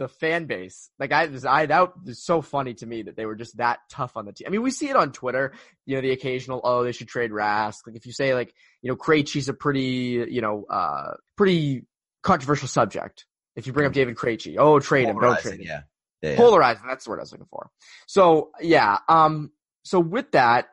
the 0.00 0.08
fan 0.08 0.46
base. 0.46 0.90
Like 0.98 1.12
I 1.12 1.28
I 1.46 1.66
that 1.66 1.90
was 2.06 2.24
so 2.24 2.40
funny 2.40 2.72
to 2.74 2.86
me 2.86 3.02
that 3.02 3.16
they 3.16 3.26
were 3.26 3.34
just 3.34 3.58
that 3.58 3.80
tough 3.90 4.16
on 4.16 4.24
the 4.24 4.32
team. 4.32 4.46
I 4.48 4.50
mean, 4.50 4.62
we 4.62 4.70
see 4.70 4.88
it 4.88 4.96
on 4.96 5.12
Twitter. 5.12 5.52
You 5.84 5.96
know, 5.96 6.00
the 6.00 6.10
occasional 6.10 6.62
oh 6.64 6.82
they 6.82 6.92
should 6.92 7.06
trade 7.08 7.30
Rask. 7.30 7.86
Like 7.86 7.96
if 7.96 8.06
you 8.06 8.12
say 8.12 8.34
like 8.34 8.54
you 8.80 8.90
know 8.90 8.96
Krejci's 8.96 9.50
a 9.50 9.52
pretty 9.52 10.26
you 10.30 10.40
know 10.40 10.64
uh 10.70 11.12
pretty 11.36 11.84
controversial 12.22 12.66
subject. 12.66 13.26
If 13.56 13.66
you 13.66 13.74
bring 13.74 13.86
up 13.86 13.92
David 13.92 14.16
Krejci, 14.16 14.56
oh 14.58 14.80
trade 14.80 15.06
him, 15.06 15.20
don't 15.20 15.38
trade 15.38 15.60
him 15.60 15.66
yeah. 15.66 15.82
Yeah, 16.22 16.30
yeah. 16.30 16.36
polarizing. 16.36 16.84
That's 16.88 17.04
the 17.04 17.10
word 17.10 17.18
I 17.18 17.22
was 17.22 17.32
looking 17.32 17.46
for. 17.50 17.68
So 18.06 18.52
yeah. 18.60 18.98
Um. 19.06 19.52
So 19.82 20.00
with 20.00 20.32
that, 20.32 20.68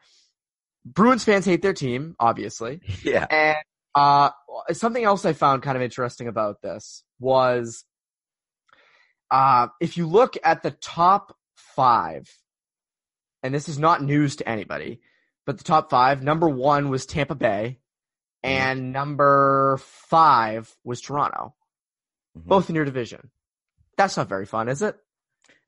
Bruins 0.85 1.25
fans 1.25 1.43
hate 1.43 1.61
their 1.61 1.73
team, 1.73 2.15
obviously, 2.17 2.79
yeah. 3.03 3.25
and 3.29 3.57
uh, 3.93 4.29
something 4.71 5.03
else 5.03 5.25
I 5.25 5.33
found 5.33 5.63
kind 5.63 5.75
of 5.75 5.83
interesting 5.83 6.29
about 6.29 6.61
this 6.61 7.03
was, 7.19 7.83
uh, 9.31 9.67
if 9.79 9.97
you 9.97 10.07
look 10.07 10.37
at 10.43 10.63
the 10.63 10.71
top 10.71 11.35
five, 11.55 12.29
and 13.43 13.53
this 13.53 13.69
is 13.69 13.77
not 13.79 14.03
news 14.03 14.37
to 14.37 14.49
anybody, 14.49 14.99
but 15.45 15.57
the 15.57 15.63
top 15.63 15.89
five, 15.89 16.23
number 16.23 16.47
one 16.49 16.89
was 16.89 17.05
Tampa 17.05 17.35
Bay, 17.35 17.79
and 18.43 18.91
number 18.93 19.77
five 19.81 20.73
was 20.83 21.01
Toronto, 21.01 21.55
Mhm. 22.37 22.45
both 22.45 22.69
in 22.69 22.75
your 22.75 22.85
division. 22.85 23.29
That's 23.97 24.15
not 24.17 24.29
very 24.29 24.45
fun, 24.45 24.69
is 24.69 24.81
it? 24.81 24.97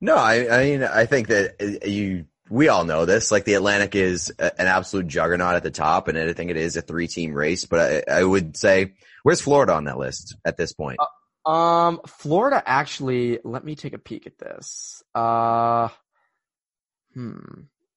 No, 0.00 0.14
I, 0.16 0.60
I 0.60 0.64
mean, 0.64 0.82
I 0.84 1.04
think 1.06 1.28
that 1.28 1.56
uh, 1.60 1.86
you, 1.86 2.26
we 2.48 2.68
all 2.68 2.84
know 2.84 3.04
this. 3.04 3.30
Like 3.30 3.44
the 3.44 3.54
Atlantic 3.54 3.94
is 3.94 4.32
a- 4.38 4.58
an 4.60 4.66
absolute 4.66 5.08
juggernaut 5.08 5.56
at 5.56 5.62
the 5.62 5.70
top, 5.70 6.08
and 6.08 6.16
I 6.16 6.32
think 6.32 6.50
it 6.50 6.56
is 6.56 6.76
a 6.76 6.82
three-team 6.82 7.32
race. 7.34 7.64
But 7.66 8.04
I, 8.08 8.20
I 8.20 8.24
would 8.24 8.56
say, 8.56 8.94
where's 9.24 9.40
Florida 9.40 9.74
on 9.74 9.84
that 9.84 9.98
list 9.98 10.36
at 10.44 10.56
this 10.56 10.72
point? 10.72 10.98
Um, 11.46 12.00
Florida 12.06 12.62
actually. 12.64 13.38
Let 13.44 13.64
me 13.64 13.74
take 13.74 13.94
a 13.94 13.98
peek 13.98 14.26
at 14.26 14.38
this. 14.38 15.02
Uh, 15.14 15.88
hmm. 17.14 17.38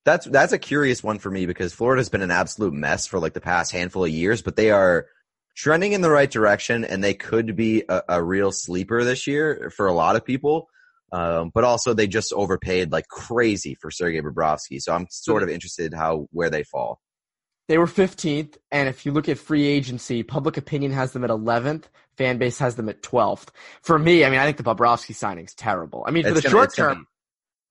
That's 0.05 0.25
that's 0.25 0.53
a 0.53 0.59
curious 0.59 1.01
one 1.01 1.19
for 1.19 1.31
me 1.31 1.45
because 1.45 1.73
Florida's 1.73 2.09
been 2.09 2.21
an 2.21 2.31
absolute 2.31 2.73
mess 2.73 3.07
for 3.07 3.19
like 3.19 3.33
the 3.33 3.41
past 3.41 3.71
handful 3.71 4.03
of 4.03 4.09
years, 4.09 4.41
but 4.41 4.55
they 4.55 4.71
are 4.71 5.07
trending 5.55 5.93
in 5.93 6.01
the 6.01 6.09
right 6.09 6.29
direction, 6.29 6.83
and 6.83 7.03
they 7.03 7.13
could 7.13 7.55
be 7.55 7.83
a, 7.87 8.01
a 8.09 8.23
real 8.23 8.51
sleeper 8.51 9.03
this 9.03 9.27
year 9.27 9.71
for 9.75 9.87
a 9.87 9.93
lot 9.93 10.15
of 10.15 10.25
people. 10.25 10.67
Um, 11.13 11.51
but 11.53 11.63
also 11.63 11.93
they 11.93 12.07
just 12.07 12.33
overpaid 12.33 12.91
like 12.91 13.07
crazy 13.07 13.75
for 13.75 13.91
Sergei 13.91 14.19
Bobrovsky, 14.19 14.81
so 14.81 14.93
I'm 14.93 15.07
sort 15.09 15.43
of 15.43 15.49
interested 15.49 15.93
how 15.93 16.27
where 16.31 16.49
they 16.49 16.63
fall. 16.63 16.99
They 17.69 17.77
were 17.77 17.87
15th, 17.87 18.57
and 18.71 18.89
if 18.89 19.05
you 19.05 19.13
look 19.13 19.29
at 19.29 19.37
free 19.37 19.65
agency, 19.65 20.21
public 20.21 20.57
opinion 20.57 20.91
has 20.91 21.13
them 21.13 21.23
at 21.23 21.29
11th. 21.29 21.85
Fan 22.17 22.37
base 22.37 22.59
has 22.59 22.75
them 22.75 22.89
at 22.89 23.01
12th. 23.01 23.47
For 23.81 23.97
me, 23.97 24.23
I 24.25 24.29
mean, 24.29 24.39
I 24.39 24.45
think 24.45 24.57
the 24.57 24.63
Bobrovsky 24.63 25.15
signing's 25.15 25.53
terrible. 25.55 26.03
I 26.07 26.11
mean, 26.11 26.23
for 26.23 26.31
the 26.33 26.41
gonna- 26.41 26.51
short 26.51 26.65
it's 26.69 26.75
gonna 26.75 26.95
term, 26.95 27.07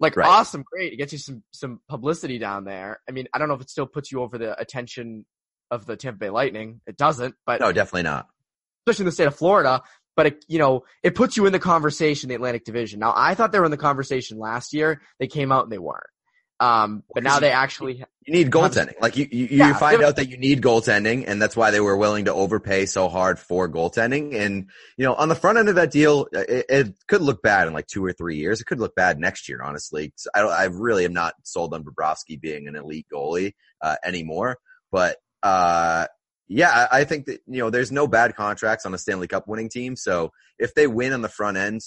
like 0.01 0.17
Right. 0.17 0.27
awesome, 0.29 0.65
great. 0.71 0.93
It 0.93 0.97
gets 0.97 1.13
you 1.13 1.19
some 1.19 1.43
some 1.53 1.81
publicity 1.89 2.39
down 2.39 2.65
there. 2.65 3.01
I 3.09 3.13
mean, 3.13 3.29
I 3.33 3.39
don't 3.39 3.49
know 3.49 3.55
if 3.55 3.61
it 3.61 3.71
still 3.71 3.87
puts 3.87 4.11
you 4.11 4.21
over 4.23 4.39
the 4.39 4.59
attention 4.61 5.25
of 5.71 5.87
the 5.87 5.97
Tampa 5.97 6.19
Bay 6.19 6.31
Lightning. 6.31 6.81
It 6.87 6.97
doesn't, 6.97 7.35
but 7.47 7.61
No, 7.61 7.73
definitely 7.73 8.03
not. 8.03 8.29
especially 8.87 9.05
in 9.05 9.07
the 9.07 9.13
state 9.13 9.27
of 9.29 9.37
Florida, 9.37 9.83
but 10.17 10.27
it, 10.27 10.45
you 10.49 10.59
know, 10.59 10.83
it 11.03 11.15
puts 11.15 11.37
you 11.37 11.47
in 11.47 11.53
the 11.53 11.59
conversation, 11.61 12.29
the 12.29 12.35
Atlantic 12.35 12.65
Division. 12.65 12.99
Now, 13.01 13.15
I 13.17 13.35
thought 13.35 13.53
they 13.53 13.59
were 13.61 13.65
in 13.65 13.71
the 13.71 13.77
conversation 13.77 14.39
last 14.39 14.73
year. 14.75 15.01
They 15.21 15.29
came 15.29 15.53
out 15.53 15.63
and 15.65 15.73
they 15.73 15.79
weren't. 15.79 16.03
Um, 16.63 17.03
but 17.13 17.25
now 17.25 17.41
they 17.41 17.51
actually 17.51 18.05
you 18.25 18.33
need 18.33 18.53
goaltending. 18.53 18.95
Like 19.01 19.17
you, 19.17 19.27
you, 19.33 19.49
Yeah, 19.51 19.73
find 19.75 20.01
out 20.01 20.15
that 20.15 20.29
you 20.29 20.37
need 20.37 20.63
goaltending, 20.63 21.25
and 21.27 21.43
that's 21.43 21.57
why 21.57 21.73
they 21.73 21.81
were 21.81 21.97
willing 21.97 22.27
to 22.27 22.33
overpay 22.33 22.87
so 22.87 23.09
hard 23.09 23.41
for 23.41 23.69
goaltending. 23.69 24.37
And 24.37 24.71
you 24.97 25.05
know, 25.05 25.15
on 25.15 25.29
the 25.29 25.35
front 25.35 25.59
end 25.59 25.69
of 25.69 25.75
that 25.75 25.91
deal, 25.91 26.29
it, 26.33 26.67
it 26.69 26.95
could 27.09 27.21
look 27.21 27.43
bad 27.43 27.67
in 27.67 27.75
like 27.75 27.89
two 27.89 28.05
or 28.05 28.13
three 28.13 28.37
years. 28.37 28.61
It 28.61 28.67
could 28.67 28.79
look 28.79 28.95
bad 28.95 29.19
next 29.19 29.49
year, 29.49 29.61
honestly. 29.61 30.13
I, 30.37 30.43
I 30.43 30.65
really 30.67 31.05
am 31.05 31.13
not 31.13 31.35
sold 31.43 31.75
on 31.75 31.83
Bobrovsky 31.83 32.41
being 32.41 32.69
an 32.69 32.77
elite 32.77 33.07
goalie 33.13 33.55
uh, 33.81 33.97
anymore. 34.05 34.59
But 34.93 35.17
uh, 35.43 36.07
yeah, 36.47 36.87
I 36.93 37.03
think 37.03 37.27
that 37.27 37.41
you 37.49 37.59
know, 37.59 37.71
there's 37.71 37.91
no 37.91 38.07
bad 38.07 38.37
contracts 38.37 38.87
on 38.87 38.95
a 38.95 38.99
Stanley 38.99 39.27
Cup 39.27 39.49
winning 39.49 39.69
team. 39.69 39.97
So 39.97 40.31
if 40.61 40.75
they 40.75 40.87
win 40.87 41.13
on 41.13 41.23
the 41.23 41.29
front 41.29 41.57
end, 41.57 41.81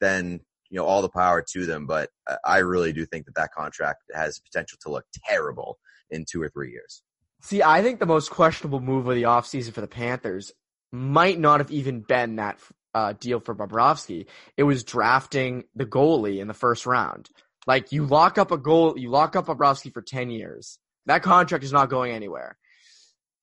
then 0.00 0.40
you 0.70 0.76
know 0.78 0.84
all 0.84 1.02
the 1.02 1.08
power 1.08 1.44
to 1.52 1.66
them. 1.66 1.86
But 1.86 2.10
I 2.44 2.58
really 2.58 2.92
do 2.92 3.06
think 3.06 3.26
that 3.26 3.34
that 3.36 3.52
contract 3.52 4.02
has 4.14 4.38
potential 4.38 4.78
to 4.82 4.90
look 4.90 5.04
terrible 5.24 5.78
in 6.10 6.24
two 6.30 6.40
or 6.42 6.48
three 6.48 6.70
years. 6.70 7.02
See, 7.42 7.62
I 7.62 7.82
think 7.82 8.00
the 8.00 8.06
most 8.06 8.30
questionable 8.30 8.80
move 8.80 9.06
of 9.06 9.14
the 9.14 9.24
offseason 9.24 9.72
for 9.72 9.80
the 9.80 9.86
Panthers 9.86 10.52
might 10.92 11.38
not 11.38 11.60
have 11.60 11.70
even 11.70 12.00
been 12.00 12.36
that 12.36 12.58
uh, 12.94 13.12
deal 13.20 13.40
for 13.40 13.54
Bobrovsky. 13.54 14.26
It 14.56 14.62
was 14.62 14.84
drafting 14.84 15.64
the 15.74 15.84
goalie 15.84 16.38
in 16.40 16.48
the 16.48 16.54
first 16.54 16.86
round. 16.86 17.28
Like 17.66 17.92
you 17.92 18.06
lock 18.06 18.38
up 18.38 18.52
a 18.52 18.56
goal, 18.56 18.98
you 18.98 19.10
lock 19.10 19.36
up 19.36 19.46
Bobrovsky 19.46 19.92
for 19.92 20.00
10 20.00 20.30
years. 20.30 20.78
That 21.06 21.22
contract 21.22 21.62
is 21.64 21.72
not 21.72 21.90
going 21.90 22.12
anywhere. 22.12 22.56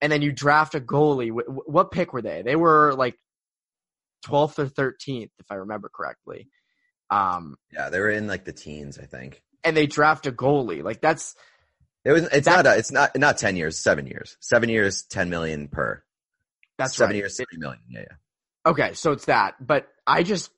And 0.01 0.11
then 0.11 0.21
you 0.21 0.31
draft 0.31 0.75
a 0.75 0.79
goalie. 0.81 1.29
Wh- 1.31 1.49
wh- 1.49 1.69
What 1.69 1.91
pick 1.91 2.13
were 2.13 2.21
they? 2.21 2.41
They 2.41 2.55
were 2.55 2.93
like 2.95 3.15
12th 4.25 4.59
or 4.59 4.65
13th, 4.67 5.29
if 5.39 5.45
I 5.51 5.55
remember 5.55 5.89
correctly. 5.93 6.47
Um, 7.13 7.55
Yeah, 7.71 7.89
they 7.89 7.99
were 7.99 8.09
in 8.09 8.27
like 8.27 8.45
the 8.45 8.53
teens, 8.53 8.97
I 8.97 9.05
think. 9.05 9.41
and 9.63 9.75
they 9.77 9.87
draft 9.87 10.25
a 10.27 10.31
goalie. 10.31 10.83
Like 10.83 11.01
that's, 11.01 11.35
It 12.05 12.11
was. 12.11 12.23
It's 12.31 12.45
That- 12.45 12.65
not. 12.65 12.75
A, 12.75 12.77
it's 12.77 12.91
not. 12.91 13.15
Not 13.17 13.37
ten 13.37 13.55
years. 13.55 13.77
Seven 13.79 14.07
years. 14.07 14.37
Seven 14.41 14.69
years. 14.69 15.03
Ten 15.03 15.29
million 15.29 15.67
per. 15.67 16.03
that's 16.77 16.95
seven 16.95 17.13
right. 17.15 17.19
years. 17.19 17.37
Three 17.37 17.57
million. 17.57 17.79
Yeah, 17.89 18.01
yeah. 18.01 18.71
Okay, 18.71 18.93
so 18.93 19.11
it's 19.11 19.25
that. 19.25 19.55
But 19.65 19.87
I 20.07 20.23
just, 20.23 20.49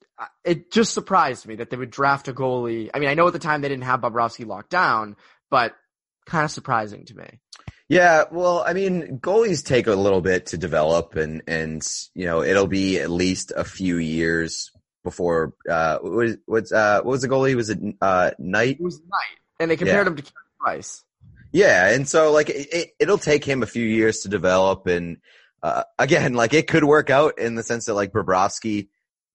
it 0.43 0.71
just 0.71 0.93
surprised 0.93 1.47
me 1.47 1.55
that 1.55 1.69
they 1.71 1.77
would 1.77 1.89
draft 1.91 2.27
a 2.27 2.33
goalie. 2.33 2.89
I 2.93 2.99
mean, 2.99 3.09
I 3.09 3.15
know 3.15 3.27
at 3.27 3.33
the 3.33 3.39
time 3.39 3.61
they 3.61 3.69
didn't 3.69 3.83
have 3.85 4.01
Bobrovsky 4.01 4.45
locked 4.45 4.69
down, 4.69 5.15
but 5.49 5.73
kind 6.27 6.45
of 6.45 6.51
surprising 6.51 7.05
to 7.05 7.15
me. 7.15 7.39
Yeah, 7.89 8.23
well, 8.31 8.63
I 8.65 8.73
mean, 8.73 9.19
goalies 9.19 9.63
take 9.63 9.85
a 9.87 9.93
little 9.93 10.21
bit 10.21 10.47
to 10.47 10.57
develop, 10.57 11.15
and 11.15 11.43
and 11.47 11.83
you 12.15 12.25
know 12.25 12.41
it'll 12.41 12.65
be 12.67 12.99
at 12.99 13.11
least 13.11 13.51
a 13.55 13.63
few 13.63 13.97
years 13.97 14.71
before. 15.05 15.53
Uh, 15.69 15.99
what 15.99 16.11
was 16.11 16.37
what's 16.45 16.71
uh 16.73 16.97
what 16.97 17.11
was 17.11 17.21
the 17.21 17.29
goalie? 17.29 17.55
Was 17.55 17.69
it 17.69 17.79
uh 18.01 18.31
Knight? 18.37 18.75
It 18.79 18.83
was 18.83 18.99
Knight, 18.99 19.37
and 19.61 19.71
they 19.71 19.77
compared 19.77 20.05
Yeah. 20.05 20.09
him 20.11 20.15
to 20.17 20.21
Carey 20.23 20.33
Price. 20.59 21.03
Yeah, 21.53 21.89
and 21.93 22.05
so 22.09 22.33
like 22.33 22.49
it, 22.49 22.67
it, 22.73 22.89
it'll 22.99 23.17
take 23.17 23.45
him 23.45 23.63
a 23.63 23.67
few 23.67 23.85
years 23.85 24.19
to 24.21 24.27
develop, 24.29 24.87
and 24.87 25.17
uh, 25.63 25.83
again, 25.97 26.33
like 26.33 26.53
it 26.53 26.67
could 26.67 26.83
work 26.83 27.09
out 27.09 27.39
in 27.39 27.55
the 27.55 27.63
sense 27.63 27.85
that 27.85 27.93
like 27.93 28.11
Bobrovsky 28.11 28.89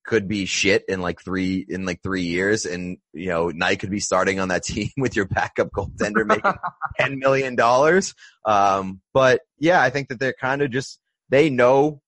could 0.04 0.26
be 0.28 0.44
shit 0.44 0.84
in 0.88 1.00
like 1.00 1.22
three 1.22 1.64
in 1.66 1.86
like 1.86 2.02
three 2.02 2.22
years, 2.24 2.66
and 2.66 2.98
you 3.14 3.28
know 3.28 3.48
Knight 3.48 3.80
could 3.80 3.90
be 3.90 4.00
starting 4.00 4.38
on 4.38 4.48
that 4.48 4.64
team 4.64 4.90
with 4.98 5.16
your 5.16 5.24
backup 5.24 5.70
goaltender 5.70 6.26
making 6.26 6.52
ten 6.98 7.18
million 7.18 7.54
dollars. 7.54 8.14
Um, 8.44 9.00
but 9.14 9.40
yeah, 9.58 9.80
I 9.80 9.88
think 9.88 10.08
that 10.08 10.20
they're 10.20 10.34
kind 10.38 10.60
of 10.60 10.70
just 10.70 10.98
they 11.30 11.48
know 11.48 12.02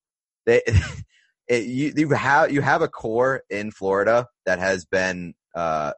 they 0.45 0.61
it, 1.53 1.65
you 1.65 1.93
you 1.95 2.09
have 2.11 2.51
you 2.51 2.63
have 2.63 2.83
a 2.83 2.89
core 2.89 3.43
in 3.51 3.71
Florida 3.71 4.27
that 4.47 4.59
has 4.59 4.85
been 4.87 5.35
uh 5.55 5.93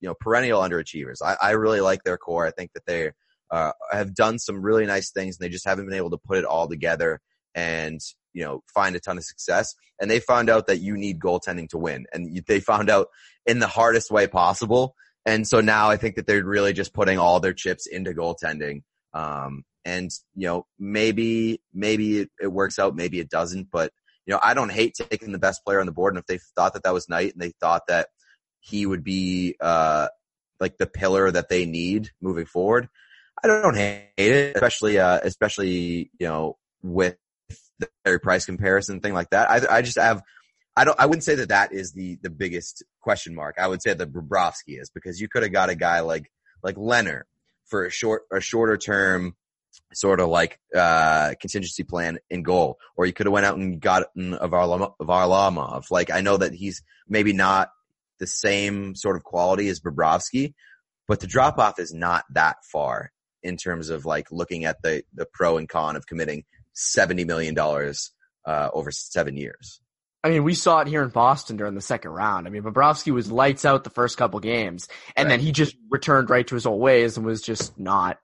you 0.00 0.08
know 0.08 0.14
perennial 0.18 0.60
underachievers. 0.60 1.18
I, 1.22 1.36
I 1.40 1.50
really 1.52 1.80
like 1.80 2.04
their 2.04 2.16
core. 2.16 2.46
I 2.46 2.50
think 2.50 2.72
that 2.74 2.86
they 2.86 3.12
uh, 3.50 3.72
have 3.92 4.14
done 4.14 4.38
some 4.38 4.62
really 4.62 4.86
nice 4.86 5.10
things, 5.10 5.36
and 5.36 5.44
they 5.44 5.52
just 5.52 5.66
haven't 5.66 5.86
been 5.86 5.96
able 5.96 6.10
to 6.10 6.18
put 6.18 6.38
it 6.38 6.44
all 6.44 6.68
together 6.68 7.20
and 7.54 8.00
you 8.32 8.44
know 8.44 8.62
find 8.72 8.96
a 8.96 9.00
ton 9.00 9.18
of 9.18 9.24
success. 9.24 9.74
And 10.00 10.10
they 10.10 10.20
found 10.20 10.50
out 10.50 10.66
that 10.66 10.80
you 10.80 10.96
need 10.96 11.20
goaltending 11.20 11.68
to 11.70 11.78
win, 11.78 12.06
and 12.12 12.42
they 12.46 12.60
found 12.60 12.90
out 12.90 13.08
in 13.46 13.58
the 13.58 13.66
hardest 13.66 14.10
way 14.10 14.26
possible. 14.26 14.94
And 15.26 15.46
so 15.46 15.60
now 15.60 15.88
I 15.88 15.96
think 15.96 16.16
that 16.16 16.26
they're 16.26 16.44
really 16.44 16.72
just 16.72 16.92
putting 16.92 17.18
all 17.18 17.40
their 17.40 17.54
chips 17.54 17.86
into 17.86 18.12
goaltending. 18.12 18.82
Um, 19.12 19.64
and 19.84 20.10
you 20.34 20.46
know 20.46 20.66
maybe 20.78 21.60
maybe 21.72 22.20
it, 22.20 22.30
it 22.40 22.52
works 22.52 22.78
out, 22.78 22.96
maybe 22.96 23.20
it 23.20 23.28
doesn't. 23.28 23.68
But 23.70 23.92
you 24.26 24.32
know 24.32 24.40
I 24.42 24.54
don't 24.54 24.72
hate 24.72 24.94
taking 24.94 25.32
the 25.32 25.38
best 25.38 25.64
player 25.64 25.80
on 25.80 25.86
the 25.86 25.92
board, 25.92 26.14
and 26.14 26.20
if 26.20 26.26
they 26.26 26.38
thought 26.56 26.74
that 26.74 26.82
that 26.84 26.94
was 26.94 27.08
Knight, 27.08 27.32
and 27.32 27.42
they 27.42 27.52
thought 27.60 27.82
that 27.88 28.08
he 28.60 28.86
would 28.86 29.04
be 29.04 29.56
uh 29.60 30.08
like 30.60 30.78
the 30.78 30.86
pillar 30.86 31.30
that 31.30 31.48
they 31.48 31.66
need 31.66 32.10
moving 32.20 32.46
forward. 32.46 32.88
I 33.42 33.48
don't 33.48 33.76
hate 33.76 34.08
it, 34.16 34.56
especially 34.56 34.98
uh, 34.98 35.20
especially 35.22 36.10
you 36.18 36.26
know 36.26 36.56
with 36.82 37.16
the 37.78 38.18
Price 38.22 38.46
comparison 38.46 39.00
thing 39.00 39.12
like 39.14 39.30
that. 39.30 39.50
I 39.50 39.78
I 39.78 39.82
just 39.82 39.98
have 39.98 40.22
I 40.76 40.84
don't 40.84 40.98
I 40.98 41.06
wouldn't 41.06 41.24
say 41.24 41.34
that 41.36 41.48
that 41.48 41.72
is 41.72 41.92
the 41.92 42.18
the 42.22 42.30
biggest 42.30 42.82
question 43.00 43.34
mark. 43.34 43.56
I 43.58 43.68
would 43.68 43.82
say 43.82 43.94
that 43.94 44.12
Bobrovsky 44.12 44.80
is 44.80 44.90
because 44.90 45.20
you 45.20 45.28
could 45.28 45.42
have 45.42 45.52
got 45.52 45.68
a 45.68 45.74
guy 45.74 46.00
like 46.00 46.30
like 46.62 46.76
Leonard 46.78 47.26
for 47.66 47.84
a 47.84 47.90
short 47.90 48.22
a 48.32 48.40
shorter 48.40 48.76
term 48.76 49.36
sort 49.92 50.20
of 50.20 50.28
like 50.28 50.58
uh 50.74 51.34
contingency 51.40 51.82
plan 51.84 52.18
in 52.30 52.42
goal, 52.42 52.78
or 52.96 53.06
you 53.06 53.12
could 53.12 53.26
have 53.26 53.32
went 53.32 53.46
out 53.46 53.56
and 53.56 53.80
gotten 53.80 54.34
of 54.34 54.50
Varlamov. 54.50 55.90
Like 55.90 56.10
I 56.10 56.20
know 56.20 56.36
that 56.36 56.54
he's 56.54 56.82
maybe 57.08 57.32
not 57.32 57.70
the 58.18 58.26
same 58.26 58.94
sort 58.94 59.16
of 59.16 59.24
quality 59.24 59.68
as 59.68 59.80
Bobrovsky, 59.80 60.54
but 61.08 61.20
the 61.20 61.26
drop 61.26 61.58
off 61.58 61.78
is 61.78 61.92
not 61.92 62.24
that 62.32 62.56
far 62.70 63.10
in 63.42 63.56
terms 63.56 63.90
of 63.90 64.04
like 64.04 64.30
looking 64.30 64.64
at 64.64 64.80
the 64.82 65.02
the 65.14 65.26
pro 65.32 65.58
and 65.58 65.68
con 65.68 65.96
of 65.96 66.06
committing 66.06 66.44
seventy 66.72 67.24
million 67.24 67.54
dollars 67.54 68.12
uh, 68.46 68.68
over 68.72 68.90
seven 68.90 69.36
years. 69.36 69.80
I 70.22 70.30
mean, 70.30 70.42
we 70.42 70.54
saw 70.54 70.80
it 70.80 70.88
here 70.88 71.02
in 71.02 71.10
Boston 71.10 71.58
during 71.58 71.74
the 71.74 71.82
second 71.82 72.12
round. 72.12 72.46
I 72.46 72.50
mean, 72.50 72.62
Bobrovsky 72.62 73.12
was 73.12 73.30
lights 73.30 73.66
out 73.66 73.84
the 73.84 73.90
first 73.90 74.16
couple 74.16 74.40
games, 74.40 74.88
and 75.14 75.26
Right. 75.26 75.32
then 75.34 75.40
he 75.40 75.52
just 75.52 75.76
returned 75.90 76.30
right 76.30 76.46
to 76.46 76.54
his 76.54 76.64
old 76.64 76.80
ways 76.80 77.18
and 77.18 77.26
was 77.26 77.42
just 77.42 77.78
not 77.78 78.18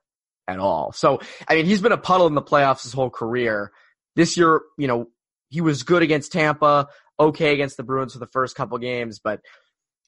at 0.51 0.59
all. 0.59 0.93
So, 0.93 1.21
I 1.49 1.55
mean, 1.55 1.67
he's 1.67 1.81
been 1.81 1.93
a 1.93 1.99
puddle 1.99 2.27
in 2.27 2.35
the 2.35 2.43
playoffs 2.43 2.83
his 2.83 2.93
whole 2.93 3.11
career. 3.11 3.73
This 4.17 4.37
year, 4.37 4.61
you 4.79 4.87
know, 4.89 5.07
he 5.49 5.61
was 5.61 5.83
good 5.83 6.03
against 6.03 6.33
Tampa, 6.33 6.89
okay 7.19 7.53
against 7.53 7.77
the 7.77 7.83
Bruins 7.83 8.13
for 8.13 8.19
the 8.19 8.27
first 8.27 8.57
couple 8.57 8.79
games, 8.79 9.21
but 9.23 9.41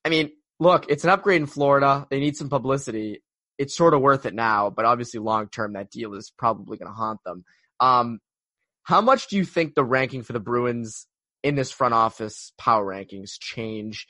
I 0.04 0.08
mean, 0.08 0.30
look, 0.58 0.86
it's 0.88 1.04
an 1.04 1.10
upgrade 1.10 1.40
in 1.40 1.46
Florida. 1.46 2.06
They 2.10 2.20
need 2.20 2.36
some 2.36 2.48
publicity. 2.48 3.22
It's 3.58 3.76
sort 3.76 3.94
of 3.94 4.00
worth 4.00 4.26
it 4.26 4.34
now, 4.34 4.70
but 4.70 4.84
obviously 4.84 5.20
long 5.20 5.48
term, 5.48 5.74
that 5.74 5.90
deal 5.90 6.14
is 6.14 6.32
probably 6.36 6.78
going 6.78 6.90
to 6.90 6.94
haunt 6.94 7.20
them. 7.24 7.44
Um, 7.80 8.20
how 8.84 9.00
much 9.00 9.28
do 9.28 9.36
you 9.36 9.44
think 9.44 9.74
the 9.74 9.84
ranking 9.84 10.22
for 10.22 10.32
the 10.32 10.40
Bruins 10.40 11.06
in 11.42 11.54
this 11.54 11.70
front 11.70 11.94
office 11.94 12.52
power 12.58 12.84
rankings 12.84 13.32
change 13.38 14.06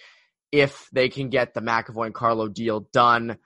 if 0.51 0.89
they 0.93 1.09
can 1.09 1.29
get 1.29 1.55
the 1.55 1.61
McAvoy 1.61 2.07
and 2.07 2.15
Carlo 2.15 2.49
deal 2.49 2.89
done? 2.93 3.37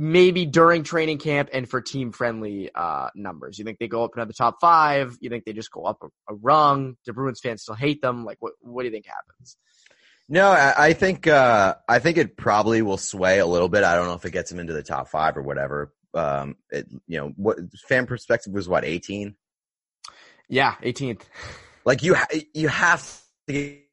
Maybe 0.00 0.46
during 0.46 0.84
training 0.84 1.18
camp 1.18 1.48
and 1.52 1.68
for 1.68 1.80
team 1.80 2.12
friendly 2.12 2.70
uh, 2.72 3.08
numbers. 3.16 3.58
You 3.58 3.64
think 3.64 3.78
they 3.78 3.88
go 3.88 4.04
up 4.04 4.12
into 4.14 4.26
the 4.26 4.32
top 4.32 4.58
five? 4.60 5.16
You 5.20 5.28
think 5.28 5.44
they 5.44 5.52
just 5.52 5.72
go 5.72 5.82
up 5.82 5.98
a, 6.02 6.06
a 6.32 6.36
rung? 6.36 6.96
Do 7.04 7.12
Bruins 7.12 7.40
fans 7.40 7.62
still 7.62 7.74
hate 7.74 8.00
them? 8.00 8.24
Like, 8.24 8.36
what 8.38 8.52
what 8.60 8.82
do 8.82 8.86
you 8.86 8.92
think 8.92 9.06
happens? 9.06 9.56
No, 10.28 10.48
I, 10.48 10.88
I 10.88 10.92
think 10.92 11.26
uh, 11.26 11.74
I 11.88 11.98
think 11.98 12.16
it 12.16 12.36
probably 12.36 12.80
will 12.80 12.98
sway 12.98 13.40
a 13.40 13.46
little 13.46 13.68
bit. 13.68 13.82
I 13.82 13.96
don't 13.96 14.06
know 14.06 14.14
if 14.14 14.24
it 14.24 14.30
gets 14.30 14.50
them 14.50 14.60
into 14.60 14.72
the 14.72 14.84
top 14.84 15.08
five 15.08 15.36
or 15.36 15.42
whatever. 15.42 15.92
Um, 16.14 16.54
it, 16.70 16.86
you 17.08 17.18
know, 17.18 17.32
what 17.34 17.58
fan 17.88 18.06
perspective 18.06 18.52
was 18.52 18.68
what 18.68 18.84
eighteen. 18.84 19.34
Yeah, 20.48 20.76
18th. 20.82 21.22
Like 21.84 22.02
you, 22.02 22.14
ha- 22.14 22.26
you 22.54 22.68
have 22.68 23.20
to 23.48 23.52
get 23.52 23.87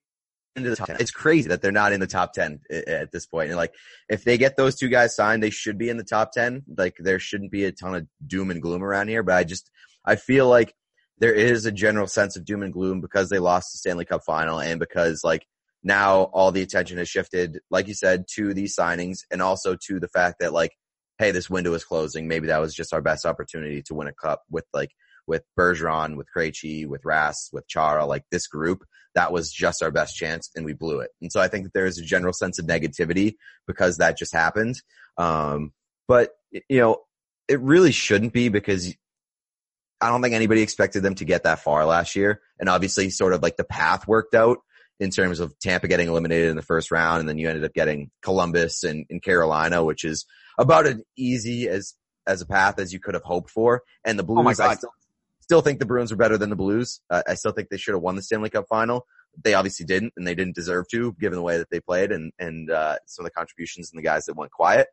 into 0.55 0.69
the 0.69 0.75
top 0.75 0.87
10. 0.87 0.97
It's 0.99 1.11
crazy 1.11 1.49
that 1.49 1.61
they're 1.61 1.71
not 1.71 1.93
in 1.93 1.99
the 1.99 2.07
top 2.07 2.33
10 2.33 2.61
eh, 2.69 2.81
eh, 2.87 2.91
at 2.93 3.11
this 3.11 3.25
point. 3.25 3.49
And 3.49 3.57
like, 3.57 3.73
if 4.09 4.23
they 4.23 4.37
get 4.37 4.57
those 4.57 4.75
two 4.75 4.89
guys 4.89 5.15
signed, 5.15 5.43
they 5.43 5.49
should 5.49 5.77
be 5.77 5.89
in 5.89 5.97
the 5.97 6.03
top 6.03 6.31
10. 6.31 6.63
Like, 6.77 6.95
there 6.99 7.19
shouldn't 7.19 7.51
be 7.51 7.65
a 7.65 7.71
ton 7.71 7.95
of 7.95 8.07
doom 8.25 8.51
and 8.51 8.61
gloom 8.61 8.83
around 8.83 9.09
here. 9.09 9.23
But 9.23 9.35
I 9.35 9.43
just, 9.43 9.69
I 10.05 10.15
feel 10.15 10.47
like 10.47 10.73
there 11.19 11.33
is 11.33 11.65
a 11.65 11.71
general 11.71 12.07
sense 12.07 12.35
of 12.35 12.45
doom 12.45 12.63
and 12.63 12.73
gloom 12.73 13.01
because 13.01 13.29
they 13.29 13.39
lost 13.39 13.71
the 13.71 13.77
Stanley 13.77 14.05
Cup 14.05 14.21
final 14.25 14.59
and 14.59 14.79
because 14.79 15.23
like 15.23 15.45
now 15.83 16.23
all 16.33 16.51
the 16.51 16.61
attention 16.61 16.97
has 16.97 17.07
shifted, 17.07 17.59
like 17.69 17.87
you 17.87 17.93
said, 17.93 18.25
to 18.35 18.53
these 18.53 18.75
signings 18.75 19.19
and 19.31 19.41
also 19.41 19.77
to 19.87 19.99
the 19.99 20.07
fact 20.09 20.37
that 20.39 20.51
like, 20.51 20.71
hey, 21.17 21.31
this 21.31 21.49
window 21.49 21.73
is 21.73 21.85
closing. 21.85 22.27
Maybe 22.27 22.47
that 22.47 22.59
was 22.59 22.73
just 22.73 22.93
our 22.93 23.01
best 23.01 23.25
opportunity 23.25 23.81
to 23.83 23.93
win 23.93 24.07
a 24.07 24.13
cup 24.13 24.41
with 24.49 24.65
like 24.73 24.91
with 25.27 25.43
Bergeron, 25.57 26.17
with 26.17 26.27
Krejci, 26.35 26.87
with 26.87 27.03
Rask, 27.03 27.53
with 27.53 27.67
Chara, 27.67 28.05
like 28.05 28.23
this 28.31 28.47
group, 28.47 28.83
that 29.15 29.31
was 29.31 29.51
just 29.51 29.81
our 29.81 29.91
best 29.91 30.15
chance 30.15 30.49
and 30.55 30.65
we 30.65 30.73
blew 30.73 30.99
it. 30.99 31.11
And 31.21 31.31
so 31.31 31.39
I 31.39 31.47
think 31.47 31.63
that 31.63 31.73
there 31.73 31.85
is 31.85 31.97
a 31.97 32.03
general 32.03 32.33
sense 32.33 32.59
of 32.59 32.65
negativity 32.65 33.35
because 33.65 33.97
that 33.97 34.17
just 34.17 34.33
happened. 34.33 34.81
Um, 35.17 35.71
but 36.07 36.31
you 36.51 36.79
know, 36.79 36.97
it 37.47 37.59
really 37.61 37.91
shouldn't 37.91 38.33
be 38.33 38.49
because 38.49 38.93
I 40.01 40.09
don't 40.09 40.21
think 40.21 40.35
anybody 40.35 40.61
expected 40.61 41.03
them 41.03 41.15
to 41.15 41.25
get 41.25 41.43
that 41.43 41.59
far 41.59 41.85
last 41.85 42.15
year. 42.15 42.41
And 42.59 42.69
obviously 42.69 43.09
sort 43.09 43.33
of 43.33 43.41
like 43.41 43.57
the 43.57 43.63
path 43.63 44.07
worked 44.07 44.35
out 44.35 44.59
in 44.99 45.09
terms 45.09 45.39
of 45.39 45.57
Tampa 45.59 45.87
getting 45.87 46.07
eliminated 46.07 46.49
in 46.49 46.55
the 46.55 46.61
first 46.61 46.91
round, 46.91 47.19
and 47.19 47.27
then 47.27 47.37
you 47.37 47.49
ended 47.49 47.65
up 47.65 47.73
getting 47.73 48.11
Columbus 48.21 48.83
and, 48.83 49.05
and 49.09 49.21
Carolina, 49.21 49.83
which 49.83 50.05
is 50.05 50.25
about 50.57 50.87
as 50.87 51.01
easy 51.17 51.67
as 51.67 51.95
as 52.27 52.41
a 52.41 52.45
path 52.45 52.79
as 52.79 52.93
you 52.93 52.99
could 52.99 53.13
have 53.13 53.23
hoped 53.23 53.49
for. 53.49 53.83
And 54.03 54.17
the 54.17 54.23
Oh 54.23 54.41
Blues, 54.41 54.59
I 54.59 54.75
still, 54.75 54.91
still 55.45 55.61
think 55.61 55.77
the 55.77 55.85
Bruins 55.85 56.09
were 56.09 56.17
better 56.17 56.39
than 56.39 56.49
the 56.49 56.55
Blues. 56.55 57.01
Uh, 57.07 57.21
I 57.27 57.35
still 57.35 57.51
think 57.51 57.69
they 57.69 57.77
should 57.77 57.93
have 57.93 58.01
won 58.01 58.15
the 58.15 58.23
Stanley 58.23 58.49
Cup 58.49 58.65
final. 58.67 59.05
They 59.43 59.53
obviously 59.53 59.85
didn't, 59.85 60.13
and 60.17 60.25
they 60.25 60.33
didn't 60.33 60.55
deserve 60.55 60.87
to, 60.89 61.13
given 61.19 61.35
the 61.35 61.43
way 61.43 61.59
that 61.59 61.69
they 61.69 61.79
played 61.79 62.11
and 62.11 62.33
and 62.39 62.71
uh, 62.71 62.97
some 63.05 63.23
of 63.23 63.31
the 63.31 63.35
contributions 63.35 63.91
and 63.91 63.99
the 63.99 64.03
guys 64.03 64.25
that 64.25 64.35
went 64.35 64.51
quiet. 64.51 64.87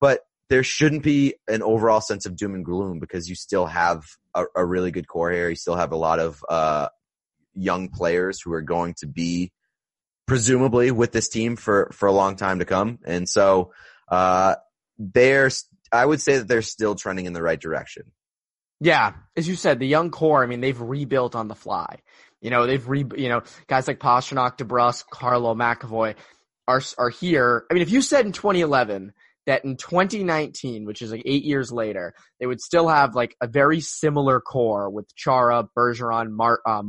But 0.00 0.20
there 0.48 0.64
shouldn't 0.64 1.02
be 1.02 1.34
an 1.48 1.62
overall 1.62 2.00
sense 2.00 2.24
of 2.24 2.34
doom 2.34 2.54
and 2.54 2.64
gloom 2.64 2.98
because 2.98 3.28
you 3.28 3.34
still 3.34 3.66
have 3.66 4.04
a, 4.34 4.46
a 4.56 4.64
really 4.64 4.90
good 4.90 5.06
core 5.06 5.30
here. 5.30 5.50
You 5.50 5.54
still 5.54 5.76
have 5.76 5.92
a 5.92 5.96
lot 5.96 6.18
of 6.18 6.42
uh, 6.48 6.88
young 7.54 7.90
players 7.90 8.40
who 8.40 8.54
are 8.54 8.62
going 8.62 8.94
to 9.00 9.06
be 9.06 9.52
presumably 10.26 10.90
with 10.92 11.12
this 11.12 11.28
team 11.28 11.56
for 11.56 11.90
for 11.92 12.06
a 12.06 12.12
long 12.12 12.36
time 12.36 12.60
to 12.60 12.64
come, 12.64 13.00
and 13.04 13.28
so 13.28 13.72
uh, 14.08 14.54
they're. 14.98 15.50
I 15.92 16.06
would 16.06 16.22
say 16.22 16.38
that 16.38 16.48
they're 16.48 16.62
still 16.62 16.94
trending 16.94 17.26
in 17.26 17.32
the 17.32 17.42
right 17.42 17.60
direction. 17.60 18.12
Yeah, 18.80 19.12
as 19.36 19.46
you 19.46 19.56
said, 19.56 19.78
the 19.78 19.86
young 19.86 20.10
core. 20.10 20.42
I 20.42 20.46
mean, 20.46 20.60
they've 20.60 20.80
rebuilt 20.80 21.34
on 21.34 21.48
the 21.48 21.54
fly. 21.54 21.98
You 22.40 22.50
know, 22.50 22.66
they've 22.66 22.86
re. 22.88 23.04
You 23.16 23.28
know, 23.28 23.42
guys 23.66 23.86
like 23.86 23.98
Pastrnak, 23.98 24.56
DeBrusk, 24.56 25.04
Carlo, 25.10 25.54
McAvoy 25.54 26.14
are 26.66 26.82
are 26.98 27.10
here. 27.10 27.66
I 27.70 27.74
mean, 27.74 27.82
if 27.82 27.90
you 27.90 28.00
said 28.00 28.24
in 28.24 28.32
2011 28.32 29.12
that 29.46 29.64
in 29.64 29.76
2019, 29.76 30.84
which 30.84 31.02
is 31.02 31.10
like 31.10 31.22
eight 31.24 31.44
years 31.44 31.72
later, 31.72 32.14
they 32.38 32.46
would 32.46 32.60
still 32.60 32.88
have 32.88 33.14
like 33.14 33.34
a 33.40 33.46
very 33.46 33.80
similar 33.80 34.40
core 34.40 34.88
with 34.88 35.14
Chara, 35.14 35.68
Bergeron, 35.76 36.30
Mar- 36.30 36.60
uh, 36.66 36.82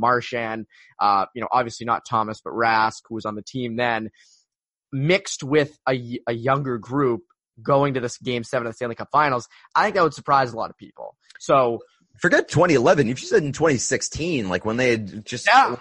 uh, 1.00 1.26
you 1.34 1.40
know, 1.40 1.48
obviously 1.50 1.86
not 1.86 2.04
Thomas, 2.08 2.40
but 2.42 2.52
Rask, 2.52 3.00
who 3.08 3.16
was 3.16 3.24
on 3.24 3.34
the 3.34 3.42
team 3.42 3.76
then, 3.76 4.10
mixed 4.92 5.42
with 5.42 5.76
a, 5.88 6.18
a 6.28 6.32
younger 6.32 6.78
group 6.78 7.22
going 7.62 7.94
to 7.94 8.00
this 8.00 8.18
game 8.18 8.44
seven 8.44 8.66
of 8.66 8.72
the 8.72 8.76
Stanley 8.76 8.94
Cup 8.94 9.08
finals. 9.12 9.48
I 9.74 9.84
think 9.84 9.96
that 9.96 10.02
would 10.02 10.14
surprise 10.14 10.52
a 10.52 10.56
lot 10.56 10.70
of 10.70 10.76
people. 10.76 11.16
So 11.38 11.80
forget 12.20 12.48
2011. 12.48 13.08
If 13.08 13.20
you 13.20 13.26
said 13.28 13.42
in 13.42 13.52
2016, 13.52 14.48
like 14.48 14.64
when 14.64 14.76
they 14.76 14.90
had 14.90 15.24
just, 15.26 15.46
Yeah. 15.46 15.76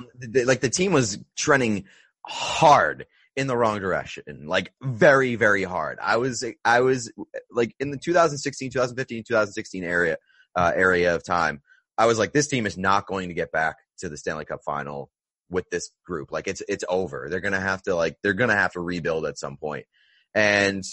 like 0.46 0.62
the 0.62 0.70
team 0.70 0.92
was 0.92 1.20
trending 1.38 1.86
hard 2.26 3.06
in 3.36 3.48
the 3.48 3.56
wrong 3.56 3.80
direction, 3.80 4.46
like 4.48 4.74
very, 4.82 5.36
very 5.36 5.64
hard. 5.64 6.00
I 6.02 6.18
was, 6.18 6.44
I 6.66 6.82
was 6.82 7.12
like 7.52 7.76
in 7.80 7.92
the 7.92 7.98
2016, 7.98 8.72
2015, 8.72 9.24
2016 9.28 9.84
area, 9.84 10.18
uh, 10.56 10.72
area 10.76 11.16
of 11.16 11.24
time. 11.24 11.62
I 11.98 12.08
was 12.08 12.18
like, 12.20 12.34
this 12.34 12.48
team 12.48 12.66
is 12.66 12.78
not 12.78 13.06
going 13.08 13.30
to 13.30 13.36
get 13.36 13.52
back 13.52 13.78
to 14.00 14.10
the 14.10 14.18
Stanley 14.18 14.46
Cup 14.46 14.62
final 14.66 15.10
with 15.50 15.70
this 15.70 15.92
group. 16.06 16.32
Like 16.32 16.48
it's, 16.48 16.62
it's 16.68 16.84
over. 16.90 17.28
They're 17.30 17.40
going 17.42 17.54
to 17.54 17.60
have 17.60 17.82
to 17.84 17.96
like, 17.96 18.18
they're 18.24 18.34
going 18.34 18.50
to 18.50 18.56
have 18.56 18.74
to 18.74 18.80
rebuild 18.80 19.26
at 19.26 19.38
some 19.38 19.58
point. 19.58 19.86
And 20.34 20.84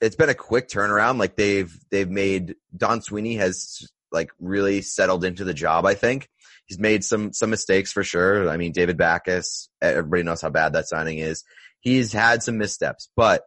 it's 0.00 0.16
been 0.16 0.28
a 0.28 0.34
quick 0.34 0.68
turnaround. 0.68 1.18
Like 1.18 1.36
they've, 1.36 1.72
they've 1.90 2.08
made 2.08 2.56
Don 2.76 3.02
Sweeney 3.02 3.36
has 3.36 3.88
like 4.12 4.30
really 4.40 4.82
settled 4.82 5.24
into 5.24 5.44
the 5.44 5.54
job. 5.54 5.86
I 5.86 5.94
think 5.94 6.28
he's 6.66 6.78
made 6.78 7.04
some, 7.04 7.32
some 7.32 7.50
mistakes 7.50 7.92
for 7.92 8.02
sure. 8.02 8.48
I 8.48 8.56
mean, 8.56 8.72
David 8.72 8.96
Backes, 8.96 9.68
everybody 9.80 10.22
knows 10.22 10.42
how 10.42 10.50
bad 10.50 10.72
that 10.72 10.88
signing 10.88 11.18
is. 11.18 11.44
He's 11.80 12.12
had 12.12 12.42
some 12.42 12.58
missteps, 12.58 13.10
but 13.16 13.42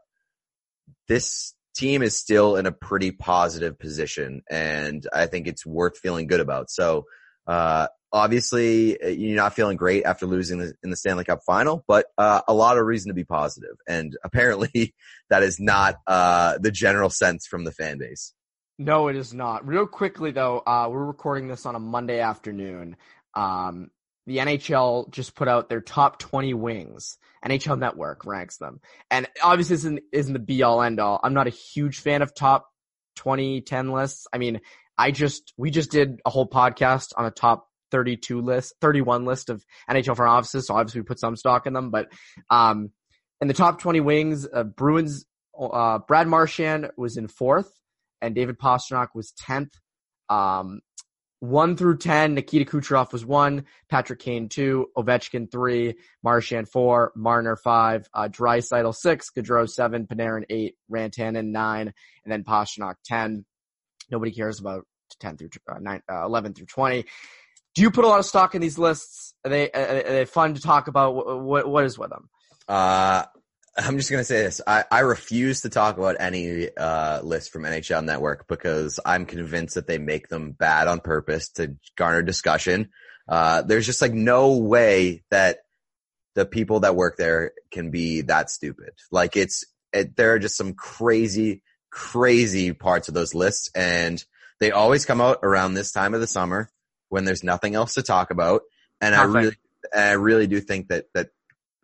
this 1.07 1.53
team 1.75 2.01
is 2.01 2.15
still 2.15 2.55
in 2.55 2.65
a 2.65 2.71
pretty 2.71 3.11
positive 3.11 3.77
position 3.79 4.43
and 4.49 5.05
I 5.13 5.25
think 5.25 5.47
it's 5.47 5.65
worth 5.65 5.97
feeling 5.97 6.27
good 6.27 6.39
about. 6.39 6.69
So, 6.69 7.05
uh, 7.47 7.87
obviously 8.13 8.97
you're 9.11 9.35
not 9.35 9.55
feeling 9.55 9.75
great 9.75 10.05
after 10.05 10.27
losing 10.27 10.59
the, 10.59 10.73
in 10.83 10.91
the 10.91 10.95
Stanley 10.95 11.25
Cup 11.25 11.39
final, 11.45 11.83
but, 11.87 12.05
uh, 12.17 12.41
a 12.47 12.53
lot 12.53 12.77
of 12.77 12.85
reason 12.85 13.09
to 13.09 13.15
be 13.15 13.23
positive. 13.23 13.75
And 13.87 14.15
apparently 14.23 14.93
that 15.29 15.43
is 15.43 15.59
not, 15.59 15.95
uh, 16.07 16.59
the 16.59 16.71
general 16.71 17.09
sense 17.09 17.47
from 17.47 17.63
the 17.63 17.71
fan 17.71 17.97
base. 17.97 18.33
No, 18.77 19.07
it 19.07 19.15
is 19.15 19.33
not. 19.33 19.67
Real 19.67 19.87
quickly 19.87 20.31
though, 20.31 20.59
uh, 20.65 20.87
we're 20.89 21.05
recording 21.05 21.47
this 21.47 21.65
on 21.65 21.75
a 21.75 21.79
Monday 21.79 22.19
afternoon. 22.19 22.95
Um, 23.33 23.89
the 24.25 24.37
NHL 24.37 25.11
just 25.11 25.35
put 25.35 25.47
out 25.47 25.67
their 25.67 25.81
top 25.81 26.19
20 26.19 26.53
wings. 26.53 27.17
NHL 27.45 27.77
Network 27.77 28.25
ranks 28.25 28.57
them. 28.57 28.79
And 29.11 29.27
obviously 29.43 29.75
this 29.75 29.81
isn't, 29.81 29.99
isn't 30.11 30.33
the 30.33 30.39
be 30.39 30.63
all 30.63 30.81
end 30.81 30.99
all. 30.99 31.19
I'm 31.21 31.33
not 31.33 31.47
a 31.47 31.51
huge 31.51 31.99
fan 31.99 32.21
of 32.21 32.33
top 32.33 32.69
20, 33.17 33.61
10 33.61 33.91
lists. 33.91 34.27
I 34.31 34.37
mean, 34.37 34.61
I 34.97 35.11
just, 35.11 35.53
we 35.57 35.71
just 35.71 35.91
did 35.91 36.21
a 36.25 36.29
whole 36.29 36.47
podcast 36.47 37.13
on 37.17 37.25
a 37.25 37.31
top 37.31 37.67
32 37.93 38.41
list, 38.41 38.73
31 38.81 39.23
list 39.23 39.51
of 39.51 39.63
NHL 39.87 40.15
front 40.15 40.31
offices. 40.31 40.67
So 40.67 40.73
obviously 40.73 41.01
we 41.01 41.05
put 41.05 41.19
some 41.19 41.35
stock 41.35 41.67
in 41.67 41.73
them, 41.73 41.91
but, 41.91 42.11
um, 42.49 42.89
in 43.39 43.47
the 43.47 43.53
top 43.53 43.79
20 43.79 43.99
wings, 43.99 44.47
uh, 44.51 44.63
Bruins, 44.63 45.25
uh, 45.57 45.99
Brad 45.99 46.27
Marchand 46.27 46.89
was 46.97 47.17
in 47.17 47.27
fourth 47.27 47.71
and 48.19 48.33
David 48.33 48.57
Pastrnak 48.57 49.09
was 49.13 49.33
10th. 49.47 49.73
Um, 50.29 50.81
one 51.39 51.75
through 51.75 51.97
10, 51.97 52.35
Nikita 52.35 52.63
Kucherov 52.63 53.11
was 53.11 53.25
one, 53.25 53.65
Patrick 53.89 54.19
Kane 54.19 54.47
two, 54.47 54.87
Ovechkin 54.97 55.51
three, 55.51 55.95
Marchand 56.23 56.69
four, 56.69 57.11
Marner 57.17 57.57
five, 57.57 58.07
uh, 58.13 58.29
Draisaitl 58.29 58.95
six, 58.95 59.29
Gaudreau 59.29 59.69
seven, 59.69 60.07
Panarin 60.07 60.45
eight, 60.49 60.77
Rantanen 60.89 61.51
nine, 61.51 61.93
and 62.23 62.31
then 62.31 62.45
Pastrnak 62.45 62.95
10. 63.03 63.43
Nobody 64.09 64.31
cares 64.31 64.61
about 64.61 64.85
10 65.19 65.37
through 65.37 65.49
uh, 65.69 65.79
nine, 65.79 66.01
uh, 66.09 66.25
11 66.25 66.53
through 66.53 66.67
20. 66.67 67.05
Do 67.75 67.81
you 67.81 67.91
put 67.91 68.05
a 68.05 68.07
lot 68.07 68.19
of 68.19 68.25
stock 68.25 68.55
in 68.55 68.61
these 68.61 68.77
lists? 68.77 69.33
Are 69.45 69.49
they, 69.49 69.71
are 69.71 70.03
they 70.03 70.25
fun 70.25 70.53
to 70.53 70.61
talk 70.61 70.87
about? 70.87 71.43
What, 71.43 71.67
what, 71.67 71.85
is 71.85 71.97
with 71.97 72.11
them? 72.11 72.29
Uh, 72.67 73.23
I'm 73.75 73.97
just 73.97 74.11
gonna 74.11 74.23
say 74.23 74.43
this. 74.43 74.61
I, 74.65 74.85
I 74.91 74.99
refuse 74.99 75.61
to 75.61 75.69
talk 75.69 75.97
about 75.97 76.17
any 76.19 76.69
uh, 76.77 77.21
list 77.21 77.51
from 77.51 77.63
NHL 77.63 78.05
Network 78.05 78.47
because 78.47 78.99
I'm 79.03 79.25
convinced 79.25 79.75
that 79.75 79.87
they 79.87 79.97
make 79.97 80.27
them 80.27 80.51
bad 80.51 80.87
on 80.87 80.99
purpose 80.99 81.49
to 81.53 81.75
garner 81.97 82.21
discussion. 82.21 82.89
Uh, 83.27 83.63
there's 83.63 83.85
just 83.85 84.01
like 84.01 84.13
no 84.13 84.57
way 84.57 85.23
that 85.31 85.59
the 86.35 86.45
people 86.45 86.81
that 86.81 86.95
work 86.95 87.17
there 87.17 87.53
can 87.71 87.89
be 87.89 88.21
that 88.21 88.49
stupid. 88.51 88.91
Like 89.11 89.35
it's 89.35 89.65
it, 89.91 90.15
there 90.15 90.33
are 90.33 90.39
just 90.39 90.57
some 90.57 90.73
crazy, 90.73 91.63
crazy 91.91 92.73
parts 92.73 93.07
of 93.07 93.13
those 93.13 93.33
lists, 93.33 93.71
and 93.73 94.23
they 94.59 94.71
always 94.71 95.05
come 95.05 95.21
out 95.21 95.39
around 95.41 95.73
this 95.73 95.91
time 95.91 96.13
of 96.13 96.21
the 96.21 96.27
summer 96.27 96.69
when 97.13 97.25
there's 97.25 97.43
nothing 97.43 97.75
else 97.75 97.93
to 97.93 98.01
talk 98.01 98.31
about. 98.31 98.63
And 98.99 99.13
I 99.13 99.25
really, 99.25 99.55
I 99.95 100.11
really 100.13 100.47
do 100.47 100.59
think 100.59 100.87
that 100.87 101.05
that 101.13 101.27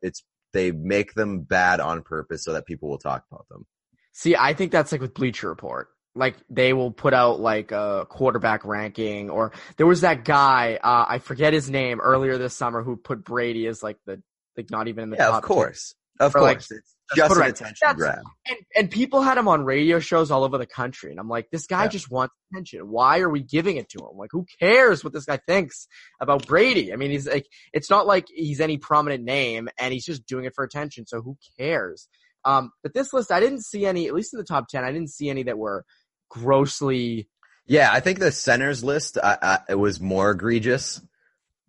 it's 0.01 0.23
they 0.53 0.71
make 0.71 1.13
them 1.13 1.41
bad 1.41 1.79
on 1.79 2.01
purpose 2.01 2.43
so 2.43 2.53
that 2.53 2.65
people 2.65 2.89
will 2.89 2.97
talk 2.97 3.23
about 3.31 3.47
them. 3.49 3.67
See, 4.11 4.35
I 4.35 4.53
think 4.55 4.71
that's 4.71 4.91
like 4.91 5.01
with 5.01 5.13
Bleacher 5.13 5.47
Report. 5.47 5.89
Like 6.15 6.35
they 6.49 6.73
will 6.73 6.89
put 6.91 7.13
out 7.13 7.39
like 7.39 7.71
a 7.71 8.07
quarterback 8.09 8.65
ranking, 8.65 9.29
or 9.29 9.51
there 9.77 9.85
was 9.85 10.01
that 10.01 10.25
guy 10.25 10.79
uh, 10.83 11.05
I 11.07 11.19
forget 11.19 11.53
his 11.53 11.69
name 11.69 12.01
earlier 12.01 12.39
this 12.39 12.55
summer 12.55 12.81
who 12.81 12.95
put 12.97 13.23
Brady 13.23 13.67
as 13.67 13.83
like 13.83 13.97
the 14.07 14.21
like 14.57 14.71
not 14.71 14.87
even 14.87 15.03
in 15.03 15.09
the 15.11 15.17
Yeah, 15.17 15.27
top. 15.27 15.43
of 15.43 15.47
course, 15.47 15.93
of 16.19 16.31
For, 16.31 16.41
like, 16.41 16.57
course. 16.57 16.71
it's 16.71 16.95
Just 17.15 17.33
put 17.33 17.41
an 17.43 17.49
attention 17.49 17.75
That's- 17.81 17.95
grab. 17.97 18.23
And 18.47 18.57
and 18.75 18.91
people 18.91 19.21
had 19.21 19.37
him 19.37 19.47
on 19.47 19.63
radio 19.63 19.99
shows 19.99 20.29
all 20.31 20.43
over 20.43 20.57
the 20.57 20.65
country, 20.65 21.11
and 21.11 21.19
I'm 21.19 21.27
like, 21.29 21.49
this 21.51 21.65
guy 21.65 21.83
Yeah. 21.83 21.89
just 21.89 22.11
wants 22.11 22.33
attention. 22.51 22.81
Why 22.89 23.19
are 23.19 23.29
we 23.29 23.41
giving 23.41 23.77
it 23.77 23.89
to 23.89 23.99
him? 23.99 24.17
Like, 24.17 24.29
who 24.31 24.45
cares 24.59 25.03
what 25.03 25.13
this 25.13 25.25
guy 25.25 25.37
thinks 25.47 25.87
about 26.21 26.45
Brady? 26.47 26.91
I 26.93 26.95
mean, 26.97 27.11
he's 27.11 27.27
like, 27.27 27.47
it's 27.73 27.89
not 27.89 28.05
like 28.07 28.27
he's 28.33 28.61
any 28.61 28.77
prominent 28.77 29.23
name, 29.23 29.69
and 29.79 29.93
he's 29.93 30.05
just 30.05 30.25
doing 30.27 30.45
it 30.45 30.53
for 30.55 30.63
attention. 30.63 31.05
So 31.07 31.21
who 31.21 31.37
cares? 31.57 32.07
Um, 32.45 32.71
but 32.83 32.93
this 32.93 33.11
list, 33.11 33.31
I 33.31 33.39
didn't 33.39 33.63
see 33.65 33.85
any, 33.85 34.07
at 34.07 34.13
least 34.13 34.33
in 34.33 34.37
the 34.37 34.45
top 34.45 34.67
ten, 34.69 34.83
I 34.83 34.91
didn't 34.91 35.09
see 35.11 35.29
any 35.29 35.43
that 35.43 35.57
were 35.57 35.83
grossly. 36.29 37.27
Yeah, 37.65 37.89
I 37.91 37.99
think 37.99 38.19
the 38.19 38.31
centers 38.31 38.83
list 38.83 39.17
I, 39.21 39.37
I, 39.41 39.59
it 39.69 39.75
was 39.75 39.99
more 39.99 40.31
egregious. 40.31 41.01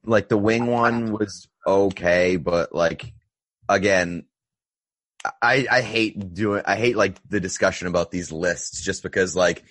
Like 0.05 0.29
the 0.29 0.39
wing 0.39 0.67
one 0.67 1.13
was 1.13 1.49
okay, 1.67 2.37
but 2.37 2.75
like 2.75 3.13
again, 3.69 4.25
I 5.43 5.67
I 5.71 5.81
hate 5.83 6.35
doing 6.35 6.63
I 6.67 6.77
hate 6.77 6.97
like 6.97 7.17
the 7.29 7.41
discussion 7.41 7.89
about 7.89 8.11
these 8.11 8.33
lists 8.33 8.83
just 8.83 9.03
because 9.03 9.37
like 9.37 9.65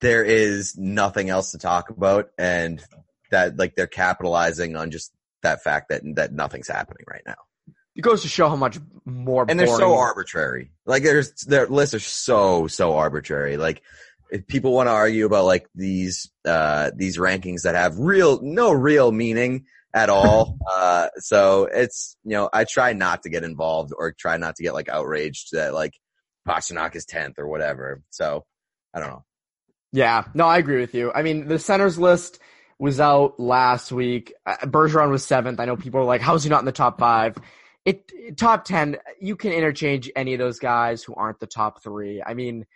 there 0.00 0.24
is 0.24 0.76
nothing 0.76 1.28
else 1.28 1.52
to 1.52 1.58
talk 1.58 1.90
about 1.90 2.30
and 2.38 2.82
that 3.30 3.56
like 3.56 3.74
they're 3.74 3.86
capitalizing 3.86 4.76
on 4.76 4.90
just 4.90 5.12
that 5.42 5.62
fact 5.62 5.88
that 5.88 6.02
that 6.16 6.32
nothing's 6.32 6.68
happening 6.68 7.04
right 7.08 7.22
now. 7.26 7.36
It 7.96 8.02
goes 8.02 8.22
to 8.22 8.28
show 8.28 8.48
how 8.48 8.56
much 8.56 8.78
more 9.04 9.44
and 9.48 9.58
they're 9.58 9.66
so 9.66 9.94
arbitrary. 9.94 10.70
Like 10.86 11.02
there's 11.02 11.32
their 11.44 11.66
lists 11.66 11.94
are 11.94 12.00
so 12.00 12.66
so 12.68 12.94
arbitrary. 12.94 13.56
Like 13.56 13.82
if 14.30 14.46
people 14.46 14.72
want 14.72 14.86
to 14.86 14.92
argue 14.92 15.26
about 15.26 15.44
like 15.46 15.66
these 15.74 16.30
uh 16.44 16.92
these 16.94 17.18
rankings 17.18 17.62
that 17.62 17.74
have 17.74 17.98
real 17.98 18.40
no 18.42 18.70
real 18.72 19.10
meaning 19.10 19.66
at 19.94 20.10
all. 20.10 20.58
uh 20.70 21.08
so 21.18 21.64
it's 21.64 22.16
you 22.24 22.32
know 22.32 22.48
I 22.52 22.64
try 22.64 22.92
not 22.92 23.22
to 23.22 23.30
get 23.30 23.44
involved 23.44 23.92
or 23.96 24.12
try 24.12 24.36
not 24.36 24.56
to 24.56 24.62
get 24.62 24.74
like 24.74 24.88
outraged 24.88 25.48
that 25.52 25.74
like 25.74 25.94
Pastrnak 26.46 26.94
is 26.96 27.04
tenth 27.04 27.38
or 27.38 27.48
whatever. 27.48 28.02
So 28.10 28.44
I 28.94 29.00
don't 29.00 29.10
know. 29.10 29.24
Yeah, 29.92 30.24
no, 30.34 30.46
I 30.46 30.58
agree 30.58 30.80
with 30.80 30.94
you. 30.94 31.12
I 31.12 31.22
mean, 31.22 31.48
the 31.48 31.58
centers 31.58 31.98
list 31.98 32.38
was 32.78 33.00
out 33.00 33.38
last 33.40 33.92
week. 33.92 34.32
Uh, 34.46 34.56
Bergeron 34.62 35.10
was 35.10 35.24
seventh. 35.24 35.60
I 35.60 35.64
know 35.64 35.76
people 35.76 36.00
are 36.00 36.04
like, 36.04 36.20
"How's 36.20 36.44
he 36.44 36.50
not 36.50 36.60
in 36.60 36.64
the 36.64 36.72
top 36.72 36.98
five? 36.98 37.36
it 37.84 38.36
top 38.36 38.64
ten. 38.64 38.96
You 39.20 39.36
can 39.36 39.52
interchange 39.52 40.10
any 40.14 40.34
of 40.34 40.38
those 40.38 40.58
guys 40.58 41.02
who 41.02 41.14
aren't 41.14 41.40
the 41.40 41.46
top 41.46 41.82
three. 41.82 42.22
I 42.24 42.34
mean, 42.34 42.66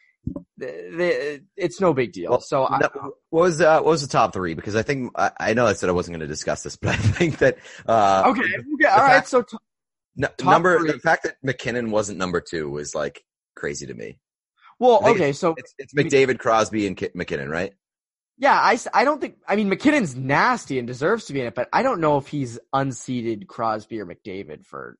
it's 0.58 1.80
no 1.80 1.92
big 1.94 2.12
deal. 2.12 2.30
Well, 2.30 2.40
so 2.40 2.66
I, 2.66 2.78
no, 2.78 2.88
what 3.30 3.40
was 3.42 3.60
uh, 3.60 3.80
what 3.80 3.90
was 3.90 4.02
the 4.02 4.08
top 4.08 4.32
three? 4.32 4.54
Because 4.54 4.76
I 4.76 4.82
think 4.82 5.12
I, 5.16 5.30
I 5.38 5.54
know 5.54 5.66
I 5.66 5.72
said 5.72 5.88
I 5.88 5.92
wasn't 5.92 6.12
going 6.16 6.26
to 6.28 6.32
discuss 6.32 6.62
this, 6.62 6.76
but 6.80 6.90
I 6.90 6.96
think 6.96 7.38
that 7.38 7.58
uh, 7.86 8.24
okay, 8.26 8.42
okay 8.42 8.88
all 8.90 8.98
right. 8.98 9.26
So 9.26 9.42
t- 9.42 9.56
no, 10.16 10.28
number 10.42 10.78
three. 10.78 10.92
the 10.92 10.98
fact 10.98 11.24
that 11.24 11.36
MacKinnon 11.42 11.90
wasn't 11.90 12.18
number 12.18 12.40
two 12.40 12.70
was 12.70 12.94
like 12.94 13.24
crazy 13.56 13.86
to 13.86 13.94
me. 13.94 14.18
well, 14.78 15.00
okay, 15.10 15.32
so 15.32 15.54
It's 15.56 15.74
it's 15.78 15.94
McDavid, 15.94 16.38
Crosby, 16.38 16.86
and 16.86 16.96
Ki- 16.96 17.10
MacKinnon, 17.14 17.48
right? 17.48 17.72
yeah, 18.36 18.54
I, 18.54 18.78
I 18.92 19.04
don't 19.04 19.20
think. 19.20 19.36
I 19.46 19.56
mean, 19.56 19.68
MacKinnon's 19.68 20.16
nasty 20.16 20.78
and 20.78 20.86
deserves 20.88 21.26
to 21.26 21.32
be 21.32 21.40
in 21.40 21.46
it, 21.46 21.54
but 21.54 21.68
I 21.72 21.82
don't 21.82 22.00
know 22.00 22.16
if 22.18 22.26
he's 22.28 22.58
unseated 22.72 23.46
Crosby 23.48 24.00
or 24.00 24.06
McDavid 24.06 24.64
for. 24.66 24.98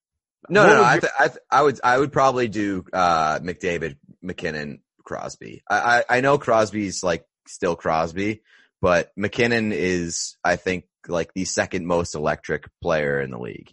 No, 0.48 0.66
no, 0.66 0.76
no. 0.76 0.84
I, 0.84 0.98
th- 0.98 1.12
I, 1.18 1.28
th- 1.28 1.38
I 1.50 1.62
would, 1.62 1.80
I 1.82 1.98
would 1.98 2.12
probably 2.12 2.48
do 2.48 2.84
uh, 2.92 3.38
McDavid, 3.40 3.96
MacKinnon, 4.20 4.80
Crosby. 5.04 5.62
I, 5.68 5.76
I, 6.08 6.18
I 6.18 6.20
know 6.20 6.38
Crosby's 6.38 7.02
like 7.02 7.24
still 7.46 7.76
Crosby, 7.76 8.42
but 8.80 9.12
MacKinnon 9.16 9.72
is, 9.72 10.36
I 10.44 10.56
think, 10.56 10.84
like 11.08 11.32
the 11.34 11.44
second 11.44 11.86
most 11.86 12.14
electric 12.14 12.64
player 12.82 13.20
in 13.20 13.30
the 13.30 13.38
league. 13.38 13.72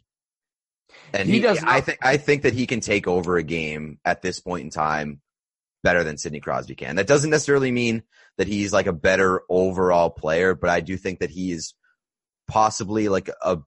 And 1.14 1.28
He 1.28 1.36
he, 1.36 1.40
does 1.42 1.64
I 1.64 1.78
not- 1.78 1.86
think, 1.86 2.00
I 2.02 2.18
think 2.18 2.42
that 2.44 2.54
he 2.54 2.68
can 2.68 2.82
take 2.82 3.08
over 3.08 3.38
a 3.38 3.44
game 3.44 4.00
at 4.04 4.22
this 4.22 4.40
point 4.40 4.64
in 4.66 4.70
time 4.70 5.22
better 5.84 6.04
than 6.04 6.18
Sidney 6.18 6.42
Crosby 6.42 6.76
can. 6.76 6.98
That 6.98 7.08
doesn't 7.08 7.30
necessarily 7.30 7.72
mean 7.72 8.04
that 8.38 8.48
he's 8.48 8.72
like 8.74 8.88
a 8.88 8.94
better 8.94 9.42
overall 9.50 10.10
player, 10.10 10.54
but 10.54 10.70
I 10.70 10.82
do 10.82 10.98
think 10.98 11.20
that 11.20 11.30
he 11.32 11.52
is 11.52 11.74
possibly 12.48 13.08
like 13.10 13.30
a 13.42 13.60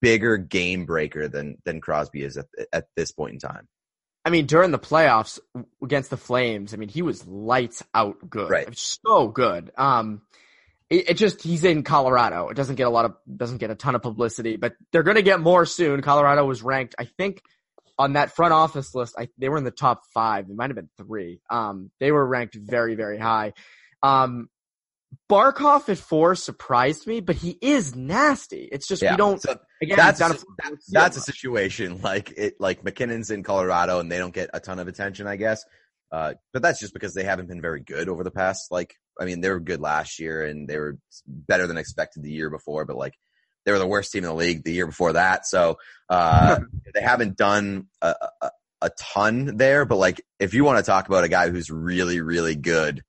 bigger 0.00 0.36
game 0.38 0.86
breaker 0.86 1.28
than 1.28 1.58
than 1.64 1.80
Crosby 1.80 2.22
is 2.22 2.36
at 2.38 2.46
at 2.72 2.86
this 2.96 3.12
point 3.12 3.34
in 3.34 3.38
time. 3.40 3.68
I 4.24 4.30
mean, 4.30 4.46
during 4.46 4.70
the 4.70 4.78
playoffs 4.78 5.38
against 5.82 6.10
the 6.10 6.16
Flames, 6.16 6.74
I 6.74 6.76
mean, 6.76 6.90
he 6.90 7.02
was 7.02 7.26
lights 7.26 7.82
out 7.94 8.16
good. 8.28 8.50
Right. 8.50 8.68
So 8.76 9.28
good. 9.28 9.72
Um, 9.78 10.22
it, 10.90 11.10
it 11.10 11.14
just, 11.14 11.42
he's 11.42 11.64
in 11.64 11.82
Colorado. 11.84 12.48
It 12.48 12.54
doesn't 12.54 12.76
get 12.76 12.86
a 12.86 12.90
lot 12.90 13.06
of, 13.06 13.14
doesn't 13.34 13.58
get 13.58 13.70
a 13.70 13.74
ton 13.74 13.94
of 13.94 14.02
publicity, 14.02 14.56
but 14.56 14.74
they're 14.92 15.02
going 15.02 15.16
to 15.16 15.22
get 15.22 15.40
more 15.40 15.64
soon. 15.64 16.02
Colorado 16.02 16.44
was 16.44 16.62
ranked, 16.62 16.94
I 16.98 17.04
think, 17.04 17.40
on 17.98 18.12
that 18.12 18.36
front 18.36 18.52
office 18.52 18.94
list. 18.94 19.14
I, 19.18 19.28
they 19.38 19.48
were 19.48 19.56
in 19.56 19.64
the 19.64 19.70
top 19.70 20.02
five. 20.12 20.50
It 20.50 20.54
might 20.54 20.68
have 20.68 20.76
been 20.76 20.90
three. 20.98 21.40
Um, 21.48 21.90
they 21.98 22.12
were 22.12 22.26
ranked 22.26 22.54
very, 22.54 22.96
very 22.96 23.18
high. 23.18 23.54
Um, 24.02 24.50
Barkov 25.30 25.88
at 25.88 25.98
four 25.98 26.34
surprised 26.34 27.06
me, 27.06 27.20
but 27.20 27.36
he 27.36 27.58
is 27.60 27.96
nasty. 27.96 28.68
It's 28.70 28.86
just, 28.86 29.02
we 29.02 29.16
don't, 29.16 29.40
So 29.40 29.58
again, 29.80 29.96
that's 29.96 30.20
a, 30.20 30.28
that- 30.28 30.78
that's 30.88 31.16
a 31.16 31.20
situation 31.20 32.00
like 32.02 32.32
it 32.36 32.54
like 32.60 32.84
MacKinnon's 32.84 33.30
in 33.30 33.42
Colorado 33.42 34.00
and 34.00 34.10
they 34.10 34.18
don't 34.18 34.34
get 34.34 34.50
a 34.54 34.60
ton 34.60 34.78
of 34.78 34.88
attention, 34.88 35.26
I 35.26 35.36
guess. 35.36 35.64
Uh, 36.12 36.34
but 36.52 36.60
that's 36.62 36.80
just 36.80 36.92
because 36.92 37.14
they 37.14 37.22
haven't 37.24 37.46
been 37.46 37.60
very 37.60 37.80
good 37.80 38.08
over 38.08 38.24
the 38.24 38.32
past 38.32 38.72
like 38.72 38.94
I 39.20 39.24
mean 39.24 39.40
they 39.40 39.48
were 39.50 39.60
good 39.60 39.80
last 39.80 40.18
year 40.18 40.44
and 40.44 40.68
they 40.68 40.76
were 40.78 40.98
better 41.26 41.66
than 41.66 41.76
expected 41.76 42.22
the 42.22 42.32
year 42.32 42.50
before, 42.50 42.84
but 42.84 42.96
like 42.96 43.14
they 43.64 43.72
were 43.72 43.78
the 43.78 43.86
worst 43.86 44.10
team 44.10 44.24
in 44.24 44.30
the 44.30 44.34
league 44.34 44.64
the 44.64 44.72
year 44.72 44.86
before 44.86 45.12
that. 45.12 45.46
So 45.46 45.76
uh, 46.08 46.60
they 46.94 47.02
haven't 47.02 47.36
done 47.36 47.86
a, 48.02 48.14
a, 48.42 48.50
a 48.82 48.90
ton 48.98 49.56
there. 49.58 49.84
But 49.84 49.96
like 49.96 50.20
if 50.38 50.54
you 50.54 50.64
want 50.64 50.78
to 50.78 50.82
talk 50.84 51.06
about 51.08 51.24
a 51.24 51.28
guy 51.28 51.48
who's 51.50 51.70
really 51.70 52.20
really 52.20 52.56
good 52.56 53.02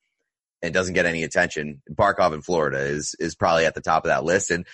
and 0.61 0.73
doesn't 0.73 0.93
get 0.93 1.07
any 1.07 1.23
attention, 1.23 1.81
Barkov 1.91 2.33
in 2.33 2.41
Florida 2.43 2.79
is 2.79 3.15
is 3.19 3.33
probably 3.35 3.65
at 3.65 3.73
the 3.73 3.81
top 3.81 4.03
of 4.05 4.09
that 4.09 4.23
list. 4.23 4.51
And 4.51 4.67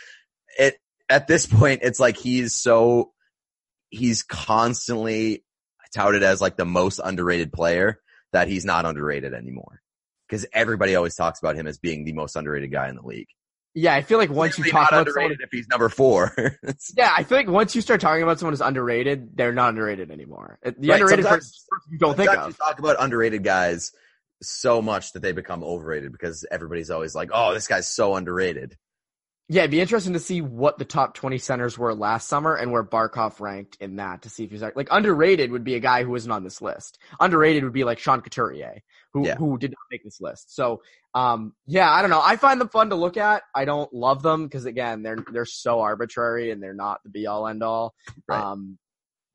it 0.59 0.75
at 1.09 1.27
this 1.27 1.45
point, 1.45 1.81
it's 1.83 1.99
like 1.99 2.17
he's 2.17 2.53
so 2.55 3.11
he's 3.89 4.23
constantly 4.23 5.43
touted 5.93 6.23
as 6.23 6.41
like 6.41 6.57
the 6.57 6.65
most 6.65 6.99
underrated 7.03 7.53
player 7.53 7.99
that 8.33 8.47
he's 8.47 8.65
not 8.65 8.85
underrated 8.85 9.33
anymore. 9.33 9.81
Because 10.27 10.45
everybody 10.51 10.95
always 10.95 11.15
talks 11.15 11.39
about 11.39 11.55
him 11.55 11.67
as 11.67 11.77
being 11.77 12.03
the 12.03 12.13
most 12.13 12.35
underrated 12.35 12.71
guy 12.71 12.89
in 12.89 12.95
the 12.95 13.01
league. 13.01 13.29
yeah, 13.73 13.93
I 13.95 14.01
feel 14.01 14.17
like 14.17 14.29
once 14.29 14.57
you 14.57 14.65
talk 14.65 14.89
about 14.89 15.07
someone, 15.07 15.07
underrated 15.07 15.39
if 15.41 15.49
he's 15.51 15.67
number 15.69 15.87
four. 15.87 16.35
Yeah, 16.97 17.13
I 17.15 17.23
feel 17.23 17.37
like 17.37 17.47
once 17.47 17.75
you 17.75 17.81
start 17.81 18.01
talking 18.01 18.23
about 18.23 18.39
someone 18.39 18.51
who's 18.53 18.61
underrated, 18.61 19.37
they're 19.37 19.53
not 19.53 19.69
underrated 19.69 20.11
anymore. 20.11 20.59
Uh, 20.65 20.71
the 20.77 20.89
Right, 20.89 21.01
underrated 21.01 21.25
person 21.25 21.51
you 21.89 21.97
don't 21.97 22.17
think 22.17 22.29
of. 22.29 22.47
you 22.47 22.53
talk 22.53 22.79
about 22.79 22.97
underrated 22.99 23.43
guys 23.43 23.93
so 24.41 24.81
much 24.81 25.13
that 25.13 25.21
they 25.21 25.31
become 25.31 25.63
overrated 25.63 26.11
because 26.11 26.45
everybody's 26.51 26.89
always 26.91 27.15
like, 27.15 27.29
"Oh, 27.33 27.53
this 27.53 27.67
guy's 27.67 27.87
so 27.87 28.15
underrated." 28.15 28.75
Yeah, 29.49 29.61
it'd 29.61 29.71
be 29.71 29.79
interesting 29.79 30.11
to 30.11 30.19
see 30.19 30.41
what 30.41 30.77
the 30.77 30.83
top 30.83 31.13
20 31.13 31.37
centers 31.37 31.77
were 31.77 31.95
last 31.95 32.27
summer 32.27 32.53
and 32.55 32.69
where 32.69 32.83
Barkov 32.83 33.39
ranked 33.39 33.77
in 33.79 33.95
that 33.95 34.23
to 34.23 34.29
see 34.29 34.43
if 34.43 34.51
he's 34.51 34.61
like 34.61 34.89
underrated 34.91 35.51
would 35.51 35.63
be 35.63 35.75
a 35.75 35.79
guy 35.79 36.03
who 36.03 36.13
isn't 36.15 36.29
on 36.31 36.43
this 36.43 36.61
list. 36.61 36.97
Underrated 37.21 37.63
would 37.63 37.71
be 37.71 37.85
like 37.85 37.97
Sean 37.97 38.19
Couturier, 38.19 38.81
who 39.13 39.25
Yeah. 39.25 39.35
who 39.35 39.57
did 39.57 39.71
not 39.71 39.77
make 39.89 40.03
this 40.03 40.19
list. 40.19 40.53
So, 40.53 40.81
um, 41.13 41.53
yeah, 41.65 41.89
I 41.89 42.01
don't 42.01 42.09
know. 42.11 42.21
I 42.21 42.35
find 42.35 42.59
them 42.59 42.67
fun 42.67 42.89
to 42.89 42.95
look 42.95 43.15
at. 43.15 43.43
I 43.55 43.63
don't 43.63 43.91
love 43.93 44.21
them 44.21 44.43
because 44.43 44.65
again, 44.65 45.01
they're 45.01 45.23
they're 45.31 45.45
so 45.45 45.79
arbitrary 45.79 46.51
and 46.51 46.61
they're 46.61 46.73
not 46.73 47.01
the 47.03 47.09
be 47.09 47.25
all 47.25 47.47
end 47.47 47.63
all. 47.63 47.93
Right. 48.27 48.43
Um, 48.43 48.77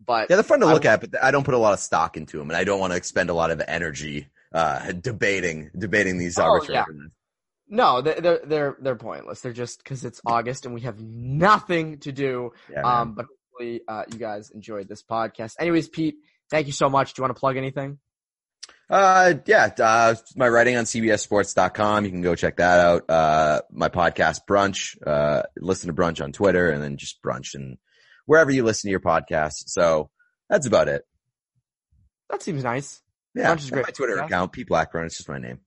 but 0.05 0.29
Yeah, 0.29 0.37
they're 0.37 0.43
fun 0.43 0.61
to 0.61 0.67
I- 0.67 0.75
look 0.75 0.85
at, 0.85 1.01
but 1.01 1.25
I 1.25 1.31
don't 1.31 1.45
put 1.45 1.55
a 1.55 1.59
lot 1.59 1.73
of 1.73 1.79
stock 1.81 2.19
into 2.19 2.37
them, 2.37 2.51
and 2.51 2.57
I 2.57 2.65
don't 2.65 2.81
want 2.81 2.93
to 2.93 2.99
expend 2.99 3.31
a 3.31 3.35
lot 3.35 3.51
of 3.51 3.63
energy 3.67 4.29
uh, 4.53 4.93
debating 4.93 5.71
debating 5.79 6.19
these 6.19 6.39
Oh, 6.39 6.43
arbitrary. 6.43 6.75
yeah. 6.87 7.09
No, 7.69 8.03
they're 8.03 8.21
they're 8.21 8.41
they're, 8.45 8.77
they're 8.81 8.97
pointless. 8.97 9.41
They're 9.41 9.53
just 9.53 9.83
because 9.83 10.05
it's 10.05 10.21
August 10.27 10.67
and 10.67 10.75
we 10.75 10.83
have 10.83 11.01
nothing 11.01 11.99
to 12.01 12.13
do. 12.13 12.53
Yeah. 12.71 12.83
Um, 12.83 13.15
but 13.15 13.27
hopefully, 13.27 13.81
uh, 13.89 14.05
you 14.13 14.19
guys 14.19 14.51
enjoyed 14.51 14.89
this 14.89 15.03
podcast. 15.03 15.55
Anyways, 15.59 15.89
Pete, 15.89 16.17
thank 16.51 16.67
you 16.67 16.73
so 16.73 16.89
much. 16.89 17.15
Do 17.15 17.21
you 17.21 17.25
want 17.25 17.37
to 17.37 17.41
plug 17.41 17.57
anything? 17.57 17.99
Uh, 18.91 19.35
yeah, 19.47 19.71
uh, 19.79 20.15
my 20.37 20.49
writing 20.49 20.77
on 20.77 20.85
cbssports.com. 20.85 22.05
You 22.05 22.11
can 22.11 22.21
go 22.21 22.35
check 22.35 22.59
that 22.59 22.79
out. 22.79 23.09
Uh, 23.09 23.63
my 23.71 23.89
podcast 23.89 24.41
brunch, 24.49 24.97
uh, 25.07 25.45
listen 25.57 25.87
to 25.89 25.95
brunch 25.95 26.23
on 26.23 26.33
Twitter 26.33 26.71
and 26.71 26.83
then 26.83 26.99
just 26.99 27.23
brunch 27.23 27.55
and 27.55 27.79
wherever 28.27 28.51
you 28.51 28.65
listen 28.65 28.89
to 28.89 28.91
your 28.91 29.01
podcast. 29.01 29.69
So 29.69 30.11
that's 30.51 30.67
about 30.67 30.89
it. 30.89 31.05
That 32.29 32.43
seems 32.43 32.65
nice. 32.65 33.01
Yeah. 33.35 33.55
Brunch 33.55 33.61
is 33.61 33.71
great. 33.71 33.87
My 33.87 33.93
Twitter 33.93 34.19
account, 34.19 34.53
Pete 34.53 34.69
Blackburn. 34.69 35.07
It's 35.07 35.17
just 35.17 35.29
my 35.29 35.39
name. 35.39 35.61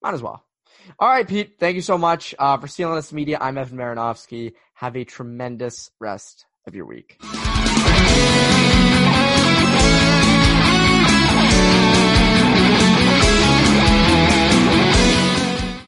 Might 0.00 0.14
as 0.14 0.22
well. 0.22 0.44
All 0.98 1.08
right, 1.08 1.26
Pete. 1.26 1.56
Thank 1.58 1.76
you 1.76 1.82
so 1.82 1.98
much 1.98 2.34
uh, 2.38 2.56
for 2.58 2.66
CLNS 2.66 3.12
Media. 3.12 3.38
I'm 3.40 3.58
Evan 3.58 3.78
Marinofsky. 3.78 4.54
Have 4.74 4.96
a 4.96 5.04
tremendous 5.04 5.90
rest 6.00 6.46
of 6.66 6.74
your 6.74 6.86
week. 6.86 7.18